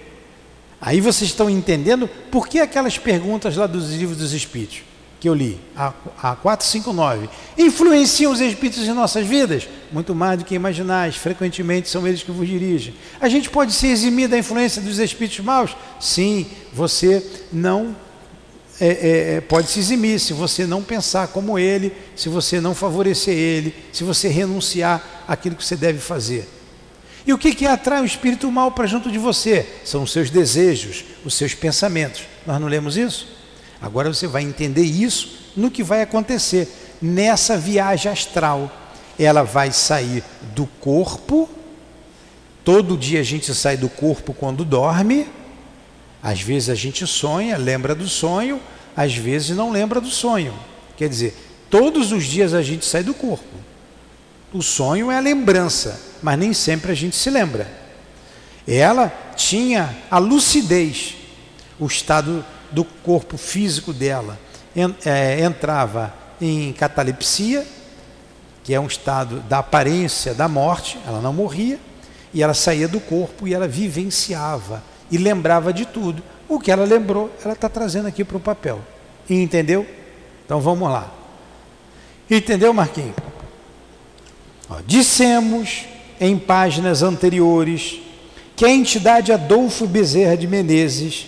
[0.81, 4.81] Aí vocês estão entendendo por que aquelas perguntas lá dos livros dos espíritos
[5.19, 9.69] que eu li, a, a 459, influenciam os espíritos em nossas vidas?
[9.91, 12.95] Muito mais do que imaginais, frequentemente são eles que vos dirigem.
[13.21, 15.77] A gente pode se eximir da influência dos espíritos maus?
[15.99, 17.95] Sim, você não
[18.79, 22.75] é, é, é, pode se eximir se você não pensar como ele, se você não
[22.75, 26.47] favorecer ele, se você renunciar àquilo que você deve fazer.
[27.25, 29.65] E o que, que atrai o espírito mal para junto de você?
[29.83, 32.21] São os seus desejos, os seus pensamentos.
[32.45, 33.27] Nós não lemos isso?
[33.81, 38.71] Agora você vai entender isso no que vai acontecer nessa viagem astral.
[39.19, 40.23] Ela vai sair
[40.55, 41.49] do corpo.
[42.63, 45.27] Todo dia a gente sai do corpo quando dorme.
[46.21, 48.59] Às vezes a gente sonha, lembra do sonho,
[48.95, 50.53] às vezes não lembra do sonho.
[50.95, 51.35] Quer dizer,
[51.69, 53.45] todos os dias a gente sai do corpo.
[54.51, 57.69] O sonho é a lembrança, mas nem sempre a gente se lembra.
[58.67, 61.15] Ela tinha a lucidez,
[61.79, 64.37] o estado do corpo físico dela
[65.05, 67.65] é, entrava em catalepsia,
[68.63, 71.79] que é um estado da aparência da morte, ela não morria,
[72.33, 76.23] e ela saía do corpo e ela vivenciava e lembrava de tudo.
[76.47, 78.79] O que ela lembrou, ela está trazendo aqui para o papel.
[79.29, 79.85] entendeu?
[80.45, 81.11] Então vamos lá.
[82.29, 83.15] Entendeu, Marquinhos?
[84.69, 85.85] Ó, dissemos
[86.19, 87.99] em páginas anteriores
[88.55, 91.27] que a entidade Adolfo Bezerra de Menezes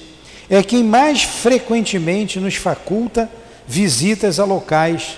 [0.50, 3.30] é quem mais frequentemente nos faculta
[3.68, 5.18] visitas a locais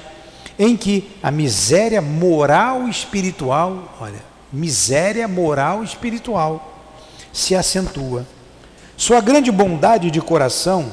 [0.59, 4.21] em que a miséria moral espiritual, olha,
[4.51, 6.77] miséria moral espiritual
[7.31, 8.27] se acentua.
[9.01, 10.91] Sua grande bondade de coração,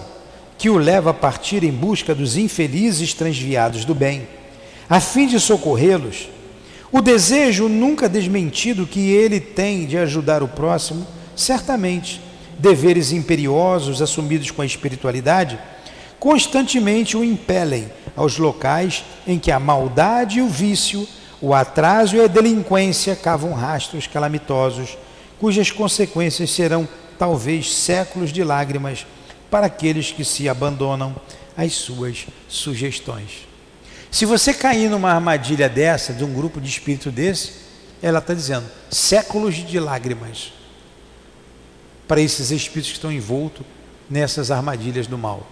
[0.56, 4.26] que o leva a partir em busca dos infelizes transviados do bem,
[4.88, 6.30] a fim de socorrê-los,
[6.90, 12.18] o desejo nunca desmentido que ele tem de ajudar o próximo, certamente
[12.58, 15.58] deveres imperiosos assumidos com a espiritualidade,
[16.18, 21.06] constantemente o impelem aos locais em que a maldade e o vício,
[21.42, 24.96] o atraso e a delinquência cavam rastros calamitosos,
[25.38, 26.88] cujas consequências serão
[27.18, 29.06] talvez séculos de lágrimas
[29.50, 31.14] para aqueles que se abandonam
[31.56, 33.48] às suas sugestões.
[34.10, 37.52] Se você cair numa armadilha dessa, de um grupo de espírito desse,
[38.00, 40.52] ela está dizendo séculos de lágrimas
[42.06, 43.66] para esses espíritos que estão envoltos
[44.08, 45.46] nessas armadilhas do mal.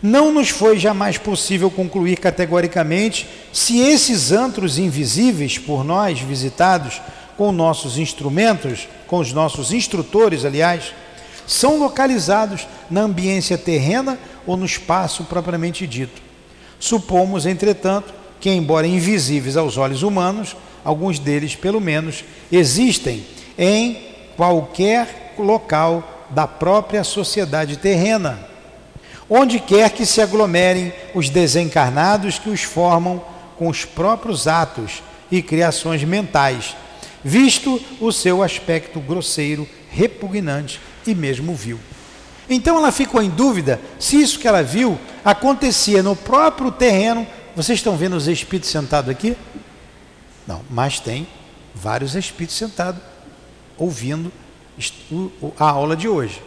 [0.00, 7.00] Não nos foi jamais possível concluir categoricamente se esses antros invisíveis por nós visitados
[7.36, 10.92] com nossos instrumentos, com os nossos instrutores, aliás,
[11.46, 16.22] são localizados na ambiência terrena ou no espaço propriamente dito.
[16.78, 23.24] Supomos, entretanto, que, embora invisíveis aos olhos humanos, alguns deles, pelo menos, existem
[23.56, 23.98] em
[24.36, 28.38] qualquer local da própria sociedade terrena,
[29.28, 33.22] onde quer que se aglomerem os desencarnados que os formam
[33.56, 36.76] com os próprios atos e criações mentais,
[37.24, 41.80] visto o seu aspecto grosseiro, repugnante e mesmo vil.
[42.48, 47.26] Então ela ficou em dúvida se isso que ela viu acontecia no próprio terreno.
[47.56, 49.36] Vocês estão vendo os espíritos sentados aqui?
[50.46, 51.26] Não, mas tem
[51.74, 53.00] vários espíritos sentados
[53.78, 54.30] ouvindo
[55.58, 56.42] a aula de hoje.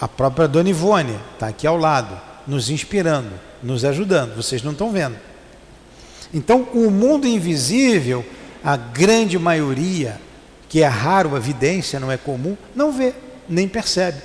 [0.00, 3.30] A própria Dona Ivone está aqui ao lado, nos inspirando,
[3.62, 4.36] nos ajudando.
[4.36, 5.16] Vocês não estão vendo.
[6.32, 8.24] Então, o mundo invisível,
[8.62, 10.20] a grande maioria,
[10.68, 13.14] que é raro a evidência, não é comum, não vê,
[13.48, 14.18] nem percebe.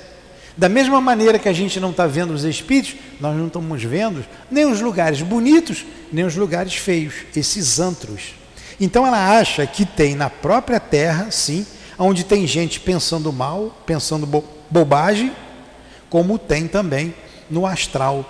[0.56, 4.24] Da mesma maneira que a gente não está vendo os espíritos, nós não estamos vendo
[4.50, 8.34] nem os lugares bonitos, nem os lugares feios, esses antros.
[8.80, 11.66] Então ela acha que tem na própria terra, sim,
[11.98, 15.32] onde tem gente pensando mal, pensando bo bobagem,
[16.08, 17.14] como tem também
[17.50, 18.24] no astral,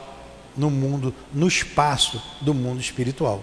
[0.56, 3.42] no mundo, no espaço do mundo espiritual.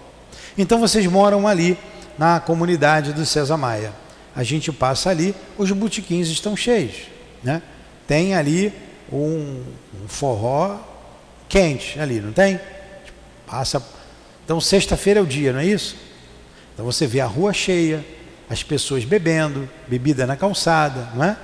[0.56, 1.76] Então vocês moram ali
[2.18, 3.92] na comunidade do César Maia.
[4.34, 7.08] A gente passa ali, os botiquins estão cheios,
[7.42, 7.62] né?
[8.06, 8.72] Tem ali
[9.12, 9.62] um,
[10.02, 10.78] um forró
[11.48, 12.58] quente ali, não tem?
[13.46, 13.82] Passa.
[14.44, 15.96] Então sexta-feira é o dia, não é isso?
[16.72, 18.04] Então você vê a rua cheia,
[18.48, 21.36] as pessoas bebendo, bebida na calçada, não é?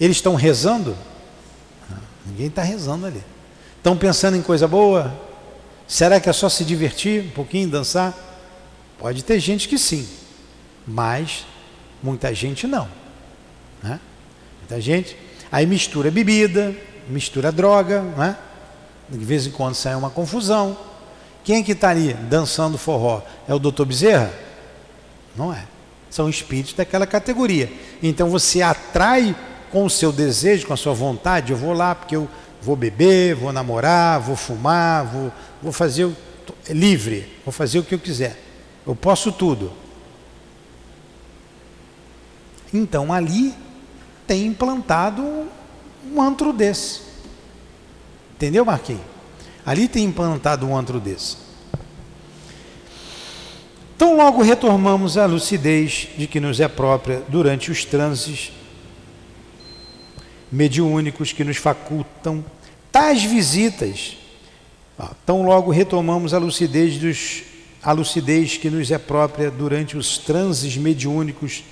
[0.00, 0.96] Eles estão rezando?
[1.90, 3.22] Não, ninguém está rezando ali.
[3.76, 5.12] Estão pensando em coisa boa?
[5.88, 8.31] Será que é só se divertir um pouquinho, dançar?
[9.02, 10.08] Pode ter gente que sim,
[10.86, 11.44] mas
[12.00, 12.88] muita gente não.
[13.82, 13.98] Né?
[14.60, 15.16] Muita gente.
[15.50, 16.72] Aí mistura bebida,
[17.08, 18.36] mistura droga, né?
[19.08, 20.78] de vez em quando sai uma confusão.
[21.42, 23.22] Quem é que está ali dançando forró?
[23.48, 24.32] É o doutor Bezerra?
[25.34, 25.64] Não é.
[26.08, 27.72] São espíritos daquela categoria.
[28.00, 29.34] Então você atrai
[29.72, 32.28] com o seu desejo, com a sua vontade, eu vou lá porque eu
[32.62, 36.16] vou beber, vou namorar, vou fumar, vou, vou fazer o,
[36.68, 38.41] é livre, vou fazer o que eu quiser.
[38.86, 39.72] Eu posso tudo.
[42.72, 43.54] Então ali
[44.26, 45.22] tem implantado
[46.10, 47.02] um antro desse.
[48.34, 49.02] Entendeu, Marquinhos?
[49.64, 51.36] Ali tem implantado um antro desse.
[53.94, 58.50] Então logo retomamos a lucidez de que nos é própria durante os transes
[60.50, 62.44] mediúnicos que nos facultam
[62.90, 64.16] tais visitas.
[65.24, 67.51] Tão logo retomamos a lucidez dos
[67.82, 71.64] a lucidez que nos é própria durante os transes mediúnicos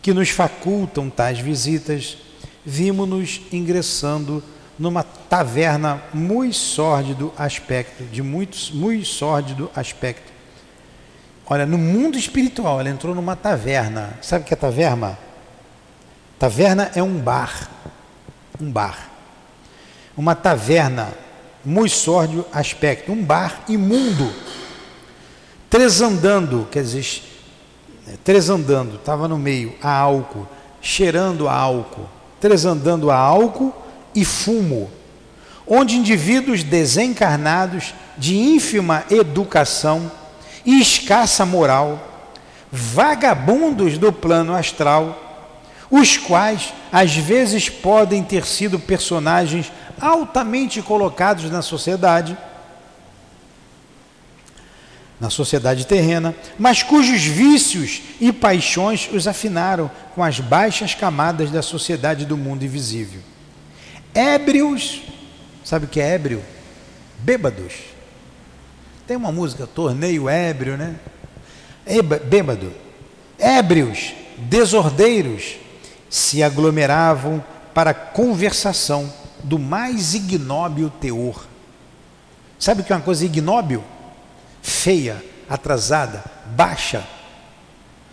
[0.00, 2.16] que nos facultam tais visitas,
[2.64, 4.42] vimos-nos ingressando
[4.78, 10.32] numa taverna muito sórdido aspecto, de muito, muito sórdido aspecto.
[11.44, 14.18] Olha, no mundo espiritual, ela entrou numa taverna.
[14.22, 15.18] Sabe o que é taverna?
[16.38, 17.68] Taverna é um bar.
[18.60, 19.10] Um bar.
[20.16, 21.12] Uma taverna,
[21.64, 24.32] muito sórdido aspecto, um bar imundo.
[25.70, 27.22] Tresandando, quer dizer,
[28.24, 30.46] tresandando, estava no meio, a álcool,
[30.80, 32.08] cheirando a álcool,
[32.40, 33.74] tresandando a álcool
[34.14, 34.90] e fumo,
[35.66, 40.10] onde indivíduos desencarnados de ínfima educação
[40.64, 42.00] e escassa moral,
[42.72, 45.24] vagabundos do plano astral,
[45.90, 52.36] os quais às vezes podem ter sido personagens altamente colocados na sociedade,
[55.20, 61.62] na sociedade terrena, mas cujos vícios e paixões os afinaram com as baixas camadas da
[61.62, 63.20] sociedade do mundo invisível.
[64.14, 65.02] Ébrios,
[65.64, 66.42] sabe o que é ébrio?
[67.18, 67.74] Bêbados.
[69.06, 70.96] Tem uma música, Torneio Ébrio, né?
[72.28, 72.72] Bêbado.
[73.38, 75.56] Ébrios, desordeiros,
[76.08, 77.44] se aglomeravam
[77.74, 79.12] para conversação
[79.42, 81.46] do mais ignóbil teor.
[82.58, 83.82] Sabe o que é uma coisa ignóbil?
[84.62, 86.24] Feia, atrasada,
[86.56, 87.06] baixa.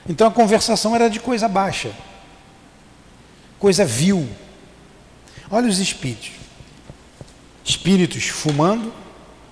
[0.07, 1.91] Então a conversação era de coisa baixa,
[3.59, 4.29] coisa vil,
[5.49, 6.31] Olha os espíritos.
[7.63, 8.93] Espíritos fumando,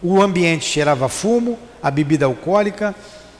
[0.02, 2.96] o ambiente cheirava fumo, a bebida alcoólica,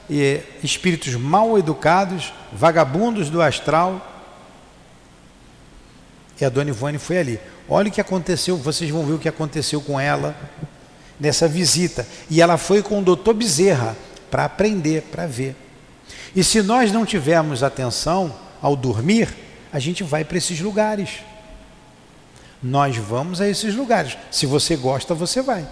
[0.08, 4.10] e espíritos mal educados, vagabundos do astral.
[6.40, 7.40] E a dona Ivone foi ali.
[7.68, 10.36] Olha o que aconteceu, vocês vão ver o que aconteceu com ela
[11.18, 12.06] nessa visita.
[12.30, 13.96] E ela foi com o doutor Bezerra
[14.30, 15.56] para aprender, para ver.
[16.34, 19.28] E se nós não tivermos atenção ao dormir,
[19.72, 21.20] a gente vai para esses lugares.
[22.62, 24.16] Nós vamos a esses lugares.
[24.30, 25.66] Se você gosta, você vai.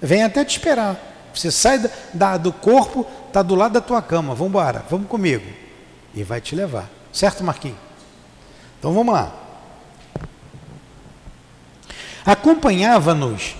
[0.00, 0.96] Vem até te esperar.
[1.34, 4.34] Você sai da, da do corpo, está do lado da tua cama.
[4.34, 5.46] Vamos embora, vamos comigo.
[6.14, 6.88] E vai te levar.
[7.12, 7.78] Certo, Marquinhos?
[8.78, 9.32] Então vamos lá.
[12.24, 13.56] Acompanhava-nos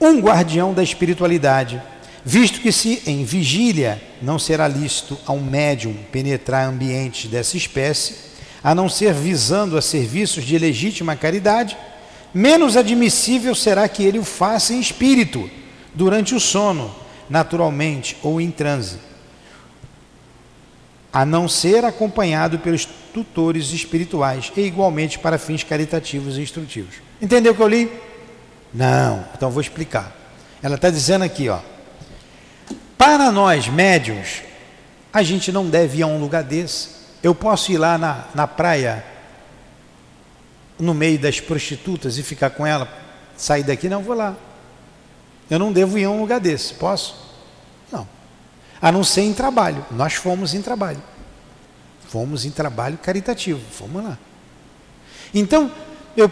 [0.00, 1.82] um guardião da espiritualidade,
[2.24, 8.14] visto que se em vigília não será lícito a um médium penetrar ambientes dessa espécie,
[8.62, 11.76] a não ser visando a serviços de legítima caridade,
[12.34, 15.48] menos admissível será que ele o faça em espírito,
[15.94, 16.94] durante o sono,
[17.28, 18.98] naturalmente ou em transe,
[21.12, 26.96] a não ser acompanhado pelos tutores espirituais e igualmente para fins caritativos e instrutivos.
[27.20, 27.90] Entendeu o que eu li?
[28.72, 30.12] Não, então vou explicar.
[30.62, 31.60] Ela está dizendo aqui, ó.
[32.96, 34.42] Para nós médiums,
[35.12, 38.46] a gente não deve ir a um lugar desse eu posso ir lá na, na
[38.46, 39.04] praia,
[40.78, 42.88] no meio das prostitutas e ficar com ela,
[43.36, 43.88] sair daqui?
[43.88, 44.36] Não, vou lá.
[45.50, 47.16] Eu não devo ir a um lugar desse, posso?
[47.90, 48.06] Não.
[48.80, 49.84] A não ser em trabalho.
[49.90, 51.02] Nós fomos em trabalho.
[52.06, 54.18] Fomos em trabalho caritativo, fomos lá.
[55.34, 55.70] Então,
[56.16, 56.28] eu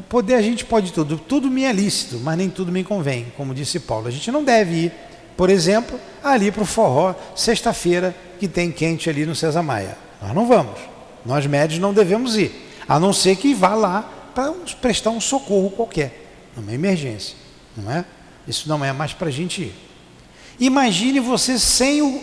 [0.00, 3.54] poder a gente pode tudo, tudo me é lícito, mas nem tudo me convém, como
[3.54, 4.08] disse Paulo.
[4.08, 4.92] A gente não deve ir,
[5.36, 9.96] por exemplo, ali para o forró, sexta-feira, que tem quente ali no César Maia.
[10.20, 10.80] Nós não vamos.
[11.24, 12.52] Nós médios não devemos ir.
[12.88, 14.02] A não ser que vá lá
[14.34, 16.26] para prestar um socorro qualquer,
[16.56, 17.36] numa emergência,
[17.76, 18.04] não é?
[18.48, 19.74] Isso não é mais para a gente ir.
[20.58, 22.20] Imagine você sem o,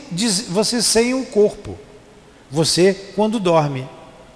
[0.49, 1.77] você sem o corpo.
[2.49, 3.87] Você, quando dorme,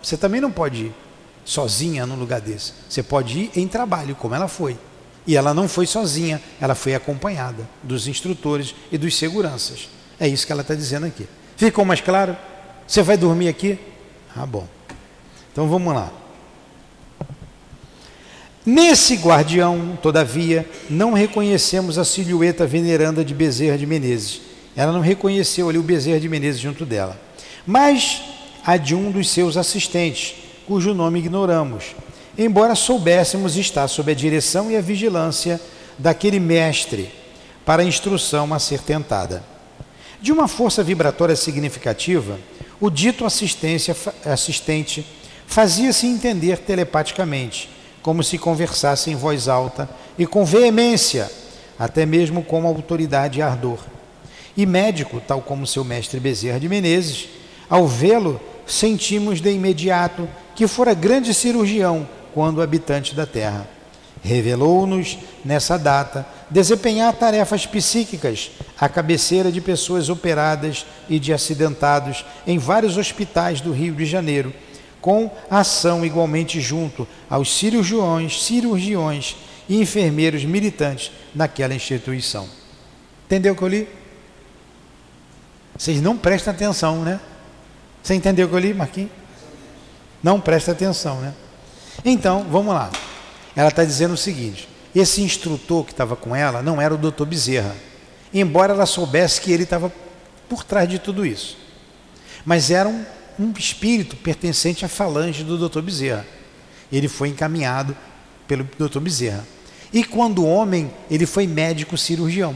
[0.02, 1.05] você também não pode ir
[1.46, 2.74] sozinha num lugar desse.
[2.90, 4.78] Você pode ir em trabalho, como ela foi.
[5.28, 9.88] E ela não foi sozinha, ela foi acompanhada dos instrutores e dos seguranças.
[10.20, 11.28] É isso que ela está dizendo aqui.
[11.56, 12.36] Ficou mais claro?
[12.88, 13.80] Você vai dormir aqui?
[14.36, 14.68] Ah, bom.
[15.52, 16.12] Então vamos lá.
[18.66, 24.42] Nesse guardião, todavia, não reconhecemos a silhueta veneranda de Bezerra de Menezes.
[24.76, 27.20] Ela não reconheceu ali o Bezerra de Menezes junto dela.
[27.66, 28.22] Mas
[28.66, 30.36] a de um dos seus assistentes,
[30.68, 31.96] cujo nome ignoramos,
[32.38, 35.60] embora soubéssemos estar sob a direção e a vigilância
[35.98, 37.12] daquele mestre
[37.66, 39.44] para a instrução a ser tentada.
[40.22, 42.40] De uma força vibratória significativa,
[42.80, 45.06] o dito assistente
[45.48, 47.70] fazia-se entender telepaticamente,
[48.02, 51.32] como se conversasse em voz alta e com veemência,
[51.78, 53.80] até mesmo com autoridade e ardor.
[54.58, 57.28] E médico, tal como seu mestre Bezerra de Menezes,
[57.70, 63.68] ao vê-lo, sentimos de imediato que fora grande cirurgião quando habitante da terra.
[64.24, 72.58] Revelou-nos, nessa data, desempenhar tarefas psíquicas à cabeceira de pessoas operadas e de acidentados em
[72.58, 74.52] vários hospitais do Rio de Janeiro,
[75.00, 79.36] com ação igualmente junto aos cirurgiões, cirurgiões
[79.70, 82.50] e enfermeiros militantes naquela instituição.
[83.26, 83.88] Entendeu o que eu li?
[85.78, 87.20] Vocês não prestam atenção, né?
[88.02, 89.25] Você entendeu o que eu li, Marquinhos?
[90.26, 91.36] Não presta atenção, né?
[92.04, 92.90] Então, vamos lá.
[93.56, 97.28] Ela está dizendo o seguinte: esse instrutor que estava com ela não era o doutor
[97.28, 97.76] Bezerra,
[98.34, 99.94] embora ela soubesse que ele estava
[100.50, 101.56] por trás de tudo isso.
[102.44, 103.06] Mas era um,
[103.38, 106.26] um espírito pertencente à falange do doutor Bezerra.
[106.92, 107.96] Ele foi encaminhado
[108.48, 109.46] pelo doutor Bezerra.
[109.94, 112.56] E quando homem, ele foi médico cirurgião.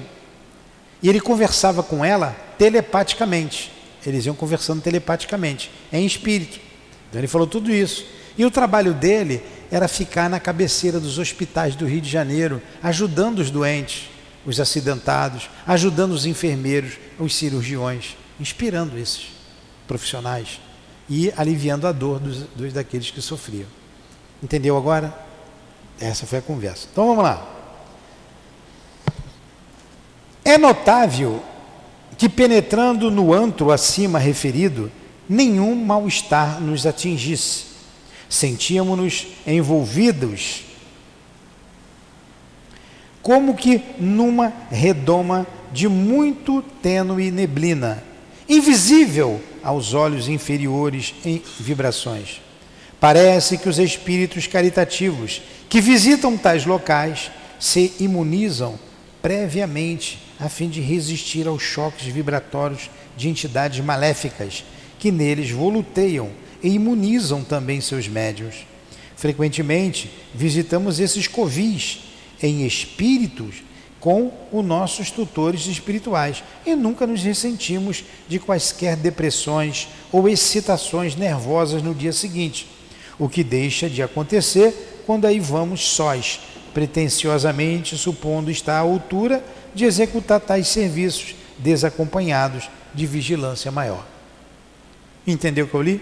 [1.03, 3.71] E ele conversava com ela telepaticamente.
[4.03, 6.68] Eles iam conversando telepaticamente, em espírito.
[7.09, 8.05] Então ele falou tudo isso.
[8.37, 13.39] E o trabalho dele era ficar na cabeceira dos hospitais do Rio de Janeiro, ajudando
[13.39, 14.09] os doentes,
[14.45, 19.27] os acidentados, ajudando os enfermeiros, os cirurgiões, inspirando esses
[19.87, 20.59] profissionais
[21.09, 23.67] e aliviando a dor dos, dos daqueles que sofriam.
[24.41, 25.13] Entendeu agora?
[25.99, 26.87] Essa foi a conversa.
[26.91, 27.55] Então vamos lá.
[30.45, 31.43] É notável
[32.17, 34.91] que penetrando no antro acima referido,
[35.29, 37.65] nenhum mal-estar nos atingisse.
[38.27, 40.63] Sentíamos-nos envolvidos,
[43.21, 48.03] como que numa redoma de muito tênue neblina,
[48.47, 52.41] invisível aos olhos inferiores em vibrações.
[52.99, 58.79] Parece que os espíritos caritativos que visitam tais locais se imunizam
[59.21, 64.63] previamente a fim de resistir aos choques vibratórios de entidades maléficas
[64.99, 66.29] que neles voluteiam
[66.61, 68.67] e imunizam também seus médios.
[69.15, 72.01] Frequentemente visitamos esses covis
[72.41, 73.63] em espíritos
[73.99, 81.81] com os nossos tutores espirituais e nunca nos ressentimos de quaisquer depressões ou excitações nervosas
[81.81, 82.67] no dia seguinte,
[83.17, 86.39] o que deixa de acontecer quando aí vamos sós,
[86.73, 89.43] pretensiosamente supondo estar à altura
[89.75, 94.18] de executar tais serviços desacompanhados de vigilância maior.
[95.31, 96.01] Entendeu o que eu li?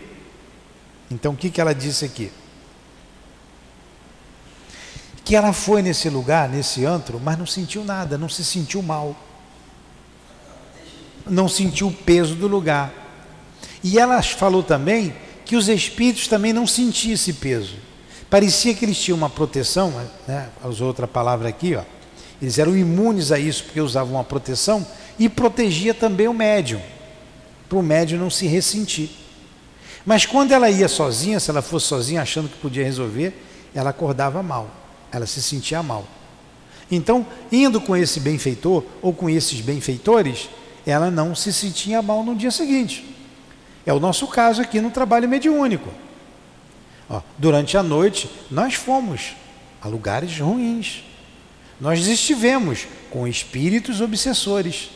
[1.11, 2.32] Então o que, que ela disse aqui?
[5.25, 9.15] Que ela foi nesse lugar, nesse antro, mas não sentiu nada, não se sentiu mal.
[11.25, 12.93] Não sentiu o peso do lugar.
[13.84, 15.13] E ela falou também
[15.45, 17.75] que os espíritos também não sentiam esse peso.
[18.30, 19.93] Parecia que eles tinham uma proteção,
[20.25, 20.49] né?
[20.63, 21.84] usou outra palavra aqui, ó.
[22.41, 24.88] eles eram imunes a isso porque usavam uma proteção
[25.19, 26.82] e protegia também o médium,
[27.68, 29.09] para o médium não se ressentir.
[30.05, 33.34] Mas quando ela ia sozinha, se ela fosse sozinha achando que podia resolver,
[33.76, 34.70] ela acordava mal,
[35.11, 36.07] ela se sentia mal.
[36.89, 40.49] Então, indo com esse benfeitor ou com esses benfeitores,
[40.86, 43.05] ela não se sentia mal no dia seguinte.
[43.86, 45.89] É o nosso caso aqui no trabalho mediúnico.
[47.09, 49.36] Ó, durante a noite, nós fomos
[49.82, 51.03] a lugares ruins.
[51.80, 54.89] Nós estivemos com espíritos obsessores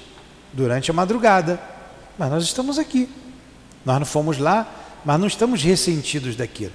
[0.53, 1.61] durante a madrugada,
[2.21, 3.09] mas nós estamos aqui.
[3.83, 4.71] Nós não fomos lá,
[5.03, 6.71] mas não estamos ressentidos daquilo.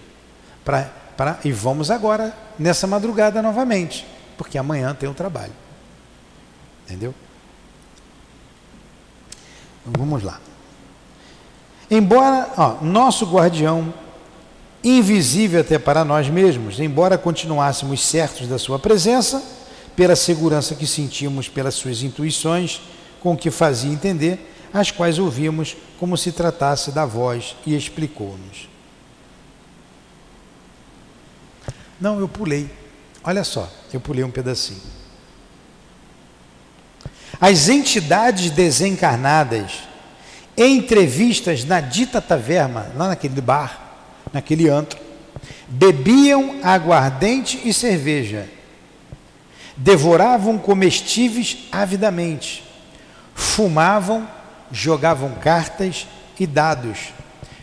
[0.64, 4.04] Pra, pra, e vamos agora, nessa madrugada novamente,
[4.36, 5.52] porque amanhã tem o um trabalho.
[6.84, 7.14] Entendeu?
[9.82, 10.40] Então, vamos lá.
[11.88, 13.94] Embora ó, nosso guardião
[14.82, 19.40] invisível até para nós mesmos, embora continuássemos certos da sua presença,
[19.94, 22.80] pela segurança que sentimos pelas suas intuições,
[23.20, 28.68] com que fazia entender, as quais ouvimos como se tratasse da voz e explicou-nos.
[31.98, 32.70] Não, eu pulei.
[33.24, 34.82] Olha só, eu pulei um pedacinho.
[37.40, 39.78] As entidades desencarnadas,
[40.58, 43.96] entrevistas na dita taverna, lá naquele bar,
[44.30, 45.00] naquele antro,
[45.66, 48.46] bebiam aguardente e cerveja,
[49.74, 52.62] devoravam comestíveis avidamente,
[53.34, 54.36] fumavam,
[54.70, 56.06] jogavam cartas
[56.38, 57.12] e dados,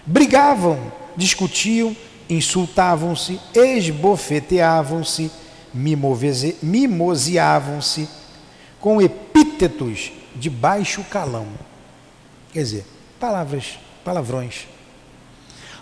[0.06, 1.96] brigavam, discutiam,
[2.30, 5.32] insultavam-se, esbofeteavam-se,
[6.62, 8.10] mimoseavam-se
[8.80, 11.48] com epítetos de baixo calão.
[12.52, 12.86] Quer dizer,
[13.20, 14.68] palavras, palavrões.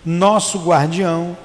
[0.04, 1.36] Nosso guardião,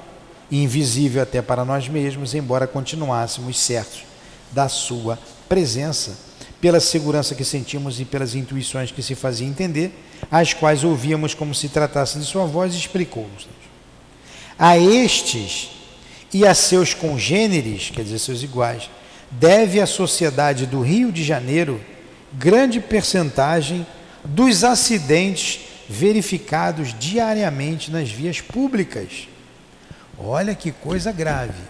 [0.50, 4.02] invisível até para nós mesmos, embora continuássemos certos
[4.50, 5.18] da sua
[5.48, 6.27] presença,
[6.60, 9.92] pela segurança que sentimos e pelas intuições que se fazia entender,
[10.30, 13.48] as quais ouvíamos como se tratasse de sua voz, explicou-nos.
[14.58, 15.70] A estes
[16.32, 18.90] e a seus congêneres, quer dizer, seus iguais,
[19.30, 21.80] deve a sociedade do Rio de Janeiro
[22.32, 23.86] grande percentagem
[24.24, 29.28] dos acidentes verificados diariamente nas vias públicas.
[30.18, 31.62] Olha que coisa grave.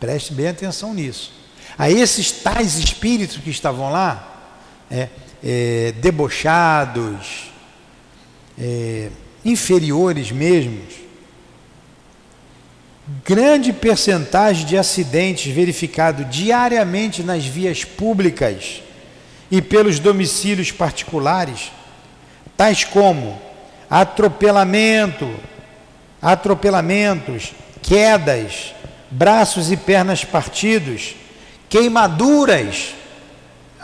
[0.00, 1.32] Preste bem atenção nisso.
[1.78, 4.54] A esses tais espíritos que estavam lá,
[4.90, 5.08] é,
[5.44, 7.50] é, debochados,
[8.58, 9.10] é,
[9.44, 10.94] inferiores mesmos,
[13.24, 18.82] grande percentagem de acidentes verificados diariamente nas vias públicas
[19.50, 21.70] e pelos domicílios particulares,
[22.56, 23.40] tais como
[23.88, 25.32] atropelamento,
[26.20, 27.52] atropelamentos,
[27.82, 28.74] quedas,
[29.10, 31.14] braços e pernas partidos,
[31.68, 32.94] queimaduras,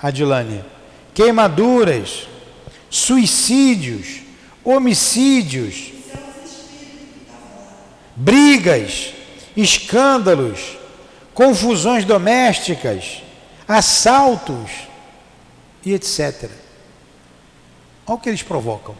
[0.03, 0.65] Adilane,
[1.15, 2.27] queimaduras,
[2.91, 4.21] suicídios,
[4.65, 5.93] homicídios,
[8.17, 9.15] brigas,
[9.57, 10.77] escândalos,
[11.33, 13.23] confusões domésticas,
[13.67, 14.71] assaltos
[15.85, 16.51] e etc.
[18.07, 18.95] Olha o que eles provocam.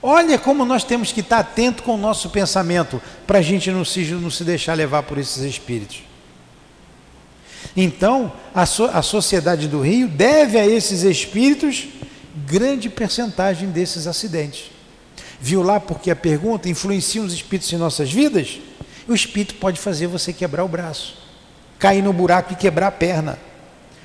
[0.00, 3.84] Olha como nós temos que estar atento com o nosso pensamento para a gente não
[3.84, 6.02] se, não se deixar levar por esses espíritos.
[7.76, 11.88] Então, a, so, a sociedade do Rio deve a esses espíritos
[12.46, 14.70] grande percentagem desses acidentes.
[15.40, 18.58] Viu lá porque a pergunta influencia os espíritos em nossas vidas?
[19.06, 21.16] O espírito pode fazer você quebrar o braço,
[21.78, 23.38] cair no buraco e quebrar a perna,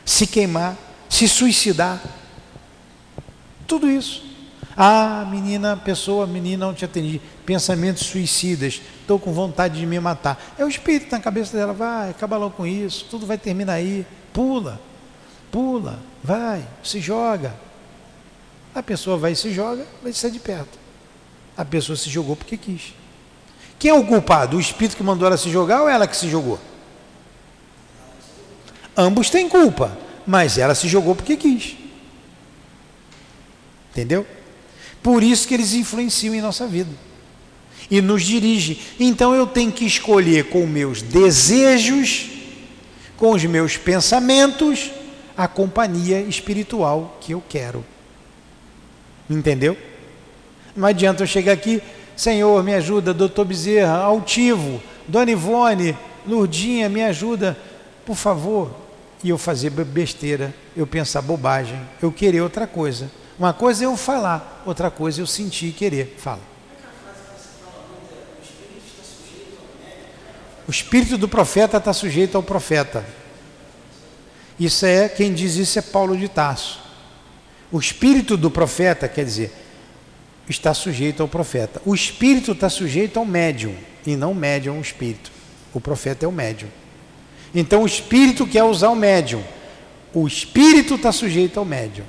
[0.05, 0.77] se queimar,
[1.09, 2.01] se suicidar.
[3.67, 4.32] Tudo isso.
[4.75, 7.21] Ah, menina, pessoa, menina, não te atendi.
[7.45, 10.41] Pensamentos suicidas, estou com vontade de me matar.
[10.57, 14.05] É o espírito na cabeça dela, vai, acaba logo com isso, tudo vai terminar aí.
[14.31, 14.81] Pula,
[15.51, 17.53] pula, vai, se joga.
[18.73, 20.79] A pessoa vai e se joga, vai sair de perto.
[21.55, 22.95] A pessoa se jogou porque quis.
[23.77, 24.57] Quem é o culpado?
[24.57, 26.59] O espírito que mandou ela se jogar ou ela que se jogou?
[28.97, 29.95] Ambos têm culpa,
[30.25, 31.75] mas ela se jogou porque quis.
[33.91, 34.25] Entendeu?
[35.03, 36.89] Por isso que eles influenciam em nossa vida
[37.91, 38.79] e nos dirigem.
[38.99, 42.29] Então eu tenho que escolher com meus desejos,
[43.17, 44.91] com os meus pensamentos,
[45.37, 47.85] a companhia espiritual que eu quero.
[49.29, 49.77] Entendeu?
[50.75, 51.81] Não adianta eu chegar aqui,
[52.15, 57.57] Senhor, me ajuda, doutor Bezerra, altivo, Dona Ivone, Lurdinha, me ajuda,
[58.05, 58.73] por favor.
[59.23, 63.09] E eu fazer besteira, eu pensar bobagem, eu querer outra coisa.
[63.37, 66.15] Uma coisa é eu falar, outra coisa é eu sentir e querer.
[66.17, 66.41] Fala.
[70.67, 73.05] O espírito do profeta está sujeito ao profeta.
[74.59, 76.79] Isso é, quem diz isso é Paulo de Tarso.
[77.71, 79.51] O espírito do profeta, quer dizer,
[80.47, 81.81] está sujeito ao profeta.
[81.85, 83.75] O espírito está sujeito ao médium,
[84.05, 85.31] e não o médium ao espírito.
[85.73, 86.69] O profeta é o médium.
[87.53, 89.43] Então o espírito quer usar o médium.
[90.13, 92.05] O espírito está sujeito ao médium.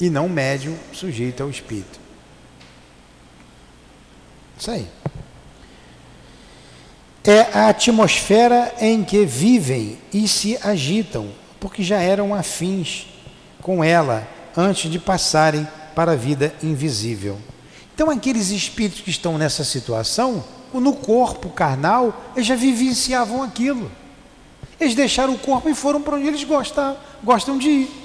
[0.00, 2.00] E não médium sujeito ao espírito.
[4.58, 4.86] Isso aí.
[7.24, 13.06] É a atmosfera em que vivem e se agitam, porque já eram afins
[13.62, 17.38] com ela antes de passarem para a vida invisível.
[17.94, 23.90] Então, aqueles espíritos que estão nessa situação, no corpo carnal, eles já vivenciavam aquilo.
[24.78, 28.03] Eles deixaram o corpo e foram para onde eles gostam, gostam de ir.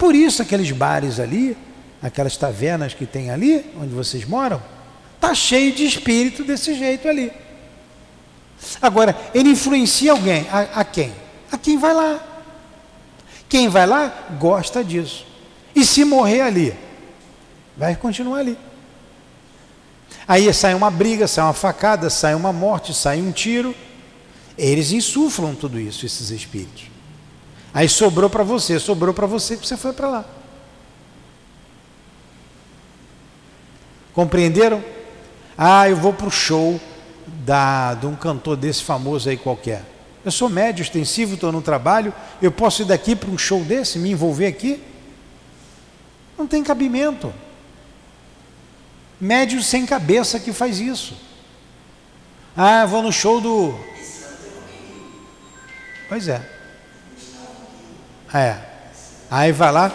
[0.00, 1.56] Por isso, aqueles bares ali,
[2.02, 4.60] aquelas tavernas que tem ali, onde vocês moram,
[5.20, 7.30] Está cheio de espírito desse jeito ali.
[8.80, 10.48] Agora, ele influencia alguém.
[10.50, 11.12] A, a quem?
[11.52, 12.18] A quem vai lá.
[13.46, 15.26] Quem vai lá gosta disso.
[15.74, 16.74] E se morrer ali,
[17.76, 18.56] vai continuar ali.
[20.26, 23.74] Aí sai uma briga, sai uma facada, sai uma morte, sai um tiro.
[24.56, 26.89] Eles insuflam tudo isso, esses espíritos.
[27.72, 30.24] Aí sobrou para você, sobrou para você, você foi para lá.
[34.12, 34.82] Compreenderam?
[35.56, 36.80] Ah, eu vou para o show
[37.26, 39.84] da, de um cantor desse famoso aí qualquer.
[40.24, 42.12] Eu sou médio extensivo, estou no trabalho,
[42.42, 44.82] eu posso ir daqui para um show desse, me envolver aqui?
[46.36, 47.32] Não tem cabimento.
[49.20, 51.14] Médio sem cabeça que faz isso.
[52.56, 53.78] Ah, vou no show do.
[56.08, 56.59] Pois é.
[58.32, 58.56] É.
[59.30, 59.92] Aí vai lá.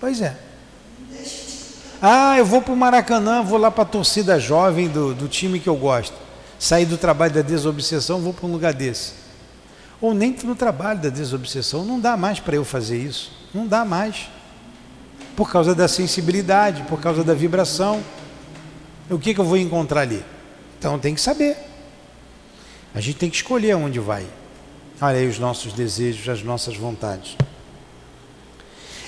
[0.00, 0.36] Pois é.
[2.00, 5.58] Ah, eu vou para o Maracanã, vou lá para a torcida jovem do, do time
[5.58, 6.14] que eu gosto.
[6.58, 9.12] Sair do trabalho da desobsessão, vou para um lugar desse.
[10.00, 13.32] Ou nem no trabalho da desobsessão, não dá mais para eu fazer isso.
[13.54, 14.28] Não dá mais.
[15.34, 18.02] Por causa da sensibilidade, por causa da vibração.
[19.08, 20.24] O que, que eu vou encontrar ali?
[20.78, 21.56] Então tem que saber.
[22.94, 24.26] A gente tem que escolher onde vai.
[25.00, 27.36] Olha os nossos desejos, as nossas vontades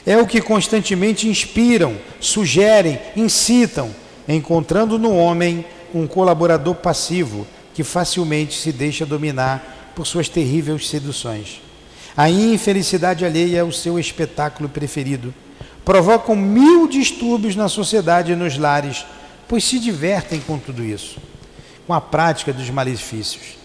[0.08, 3.94] é o que constantemente inspiram, sugerem, incitam,
[4.26, 11.60] encontrando no homem um colaborador passivo que facilmente se deixa dominar por suas terríveis seduções.
[12.16, 15.34] A infelicidade alheia é o seu espetáculo preferido.
[15.84, 19.04] Provocam mil distúrbios na sociedade e nos lares,
[19.46, 21.18] pois se divertem com tudo isso,
[21.86, 23.57] com a prática dos malefícios.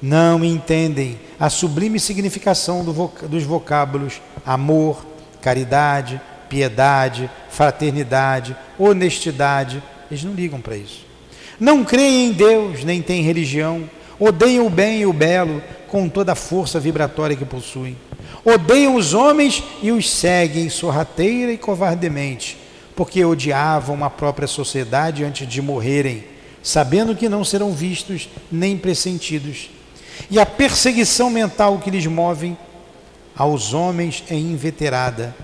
[0.00, 2.92] Não entendem a sublime significação do
[3.28, 5.04] dos vocábulos amor,
[5.40, 9.82] caridade, piedade, fraternidade, honestidade.
[10.10, 11.04] Eles não ligam para isso.
[11.58, 13.88] Não creem em Deus, nem têm religião.
[14.18, 17.96] Odeiam o bem e o belo com toda a força vibratória que possuem.
[18.44, 22.56] Odeiam os homens e os seguem sorrateira e covardemente,
[22.94, 26.24] porque odiavam a própria sociedade antes de morrerem,
[26.62, 29.70] sabendo que não serão vistos nem pressentidos.
[30.30, 32.56] E a perseguição mental que lhes move
[33.36, 35.34] aos homens é inveterada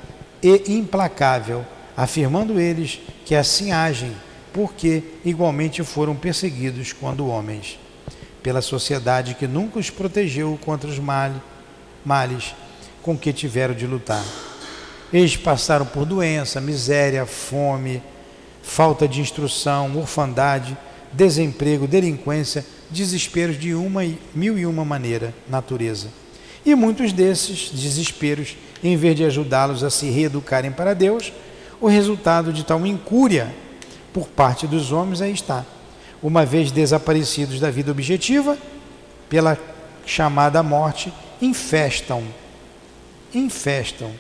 [0.43, 1.64] e implacável,
[1.97, 4.16] afirmando eles que assim agem,
[4.53, 7.79] porque igualmente foram perseguidos quando homens,
[8.43, 12.55] pela sociedade que nunca os protegeu contra os males
[13.03, 14.25] com que tiveram de lutar.
[15.12, 18.03] Eles passaram por doença, miséria, fome,
[18.62, 20.77] falta de instrução, orfandade,
[21.12, 26.09] desemprego, delinquência, desesperos de uma e mil e uma maneira, natureza
[26.64, 31.32] e muitos desses desesperos, em vez de ajudá-los a se reeducarem para Deus,
[31.80, 33.53] o resultado de tal incúria
[34.12, 35.64] por parte dos homens aí está.
[36.22, 38.57] Uma vez desaparecidos da vida objetiva,
[39.28, 39.59] pela
[40.07, 42.22] chamada morte, infestam,
[43.34, 44.12] infestam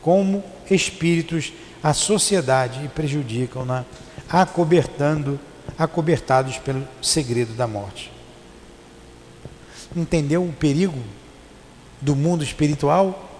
[0.00, 1.52] como espíritos
[1.82, 3.84] a sociedade e prejudicam-na,
[4.28, 5.38] acobertando,
[5.78, 8.12] acobertados pelo segredo da morte
[9.96, 10.98] entendeu o perigo
[12.00, 13.30] do mundo espiritual?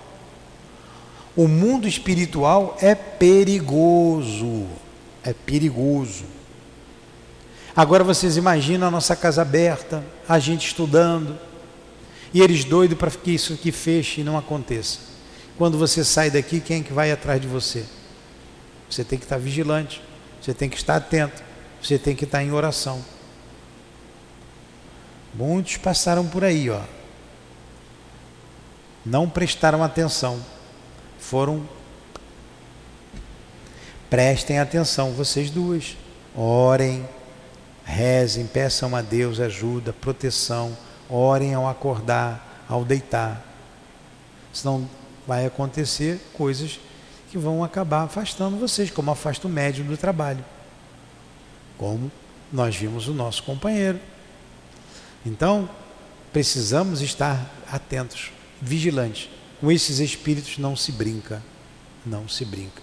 [1.34, 4.66] O mundo espiritual é perigoso.
[5.24, 6.24] É perigoso.
[7.74, 11.38] Agora vocês imaginam a nossa casa aberta, a gente estudando,
[12.34, 14.98] e eles doidos para que isso aqui feche e não aconteça.
[15.56, 17.84] Quando você sai daqui, quem é que vai atrás de você?
[18.90, 20.02] Você tem que estar vigilante,
[20.40, 21.42] você tem que estar atento,
[21.82, 23.04] você tem que estar em oração.
[25.34, 26.80] Muitos passaram por aí, ó.
[29.04, 30.40] Não prestaram atenção.
[31.18, 31.68] Foram.
[34.08, 35.96] Prestem atenção, vocês duas.
[36.36, 37.06] Orem,
[37.84, 40.76] rezem, peçam a Deus ajuda, proteção.
[41.08, 43.44] Orem ao acordar, ao deitar.
[44.52, 44.88] Senão
[45.26, 46.78] vai acontecer coisas
[47.30, 50.44] que vão acabar afastando vocês, como afasta o médium do trabalho.
[51.82, 52.12] Como
[52.52, 53.98] nós vimos o nosso companheiro.
[55.26, 55.68] Então,
[56.32, 58.30] precisamos estar atentos,
[58.60, 59.28] vigilantes.
[59.60, 61.42] Com esses espíritos não se brinca,
[62.06, 62.80] não se brinca.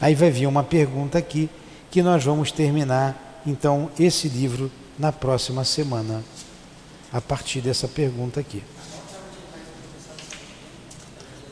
[0.00, 1.50] Aí vai vir uma pergunta aqui
[1.90, 6.24] que nós vamos terminar então esse livro na próxima semana,
[7.12, 8.62] a partir dessa pergunta aqui.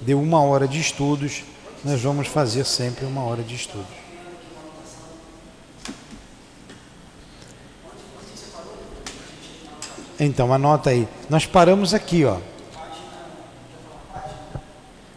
[0.00, 1.44] Deu uma hora de estudos,
[1.84, 4.07] nós vamos fazer sempre uma hora de estudos.
[10.18, 11.06] Então, anota aí.
[11.30, 12.38] Nós paramos aqui, ó.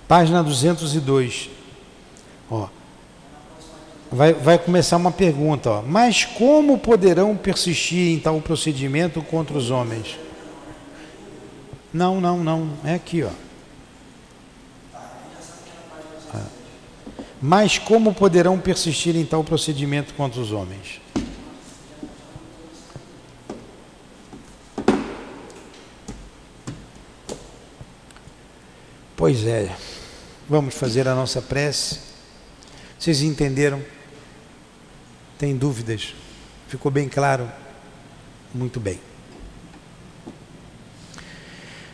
[0.08, 1.49] Página 202.
[2.49, 2.68] Ó.
[4.12, 5.82] vai, vai começar uma pergunta, ó.
[5.82, 10.20] Mas como poderão persistir em tal procedimento contra os homens?
[11.93, 12.70] Não, não, não.
[12.84, 13.30] É aqui, ó.
[16.36, 16.41] É.
[17.41, 21.01] Mas como poderão persistir em tal procedimento contra os homens?
[29.22, 29.69] Pois é,
[30.49, 31.99] vamos fazer a nossa prece.
[32.97, 33.80] Vocês entenderam?
[35.38, 36.15] Tem dúvidas?
[36.67, 37.47] Ficou bem claro?
[38.51, 38.99] Muito bem.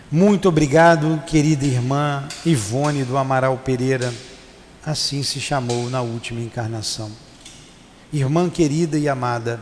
[0.09, 4.13] Muito obrigado, querida irmã Ivone do Amaral Pereira.
[4.85, 7.11] Assim se chamou na última encarnação.
[8.13, 9.59] Irmã querida e amada,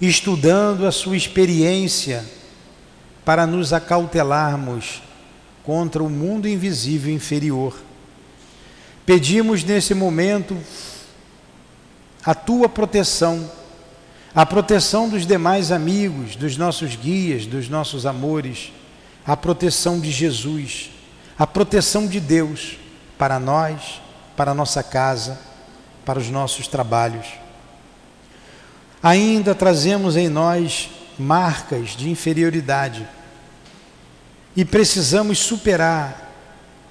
[0.00, 2.28] estudando a sua experiência
[3.24, 5.06] para nos acautelarmos
[5.68, 7.78] contra o mundo invisível inferior.
[9.04, 10.56] Pedimos nesse momento
[12.24, 13.50] a tua proteção,
[14.34, 18.72] a proteção dos demais amigos, dos nossos guias, dos nossos amores,
[19.26, 20.88] a proteção de Jesus,
[21.38, 22.78] a proteção de Deus
[23.18, 24.00] para nós,
[24.34, 25.38] para nossa casa,
[26.02, 27.26] para os nossos trabalhos.
[29.02, 30.88] Ainda trazemos em nós
[31.18, 33.06] marcas de inferioridade
[34.58, 36.34] e precisamos superar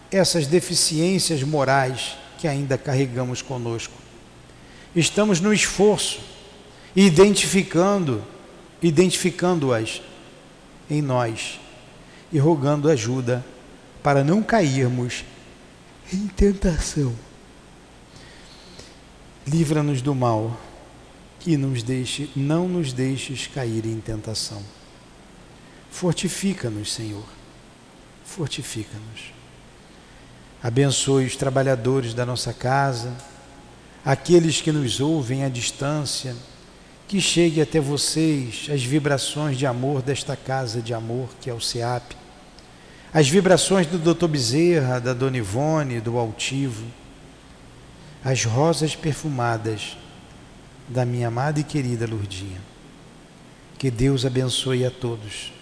[0.09, 3.91] essas deficiências morais que ainda carregamos conosco.
[4.95, 6.21] Estamos no esforço,
[6.95, 8.23] identificando,
[8.81, 10.01] identificando-as
[10.89, 11.59] em nós
[12.31, 13.45] e rogando ajuda
[14.01, 15.25] para não cairmos
[16.13, 17.13] em tentação.
[19.45, 20.57] Livra-nos do mal
[21.45, 24.63] e nos deixe, não nos deixes cair em tentação.
[25.91, 27.35] Fortifica-nos, Senhor
[28.27, 29.33] fortifica-nos.
[30.61, 33.15] Abençoe os trabalhadores da nossa casa,
[34.03, 36.35] aqueles que nos ouvem à distância,
[37.07, 41.61] que chegue até vocês as vibrações de amor desta casa de amor que é o
[41.61, 42.15] SEAP,
[43.13, 44.27] as vibrações do Dr.
[44.27, 46.85] Bezerra, da Dona Ivone, do Altivo,
[48.23, 49.97] as rosas perfumadas
[50.89, 52.61] da minha amada e querida Lurdinha.
[53.77, 55.53] Que Deus abençoe a todos.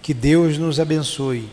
[0.00, 1.48] Que Deus nos abençoe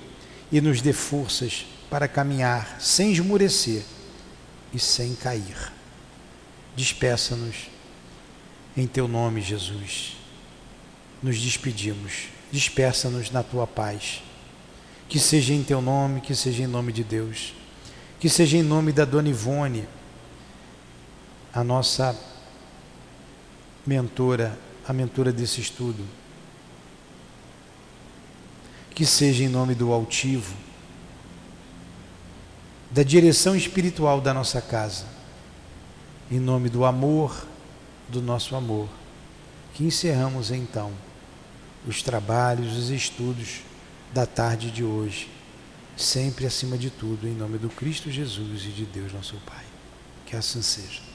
[0.51, 3.83] e nos dê forças para caminhar sem esmurecer
[4.73, 5.71] e sem cair.
[6.75, 7.69] Despeça-nos
[8.77, 10.15] em teu nome, Jesus.
[11.21, 12.29] Nos despedimos.
[12.51, 14.23] Despeça-nos na tua paz.
[15.07, 17.53] Que seja em teu nome, que seja em nome de Deus.
[18.19, 19.87] Que seja em nome da dona Ivone,
[21.53, 22.17] a nossa
[23.85, 26.18] mentora, a mentora desse estudo
[28.99, 30.53] que seja em nome do altivo,
[32.91, 35.05] da direção espiritual da nossa casa,
[36.29, 37.47] em nome do amor,
[38.09, 38.89] do nosso amor,
[39.73, 40.91] que encerramos então
[41.87, 43.61] os trabalhos, os estudos
[44.13, 45.29] da tarde de hoje,
[45.95, 49.63] sempre acima de tudo, em nome do Cristo Jesus e de Deus nosso Pai.
[50.25, 51.08] Que assim seja.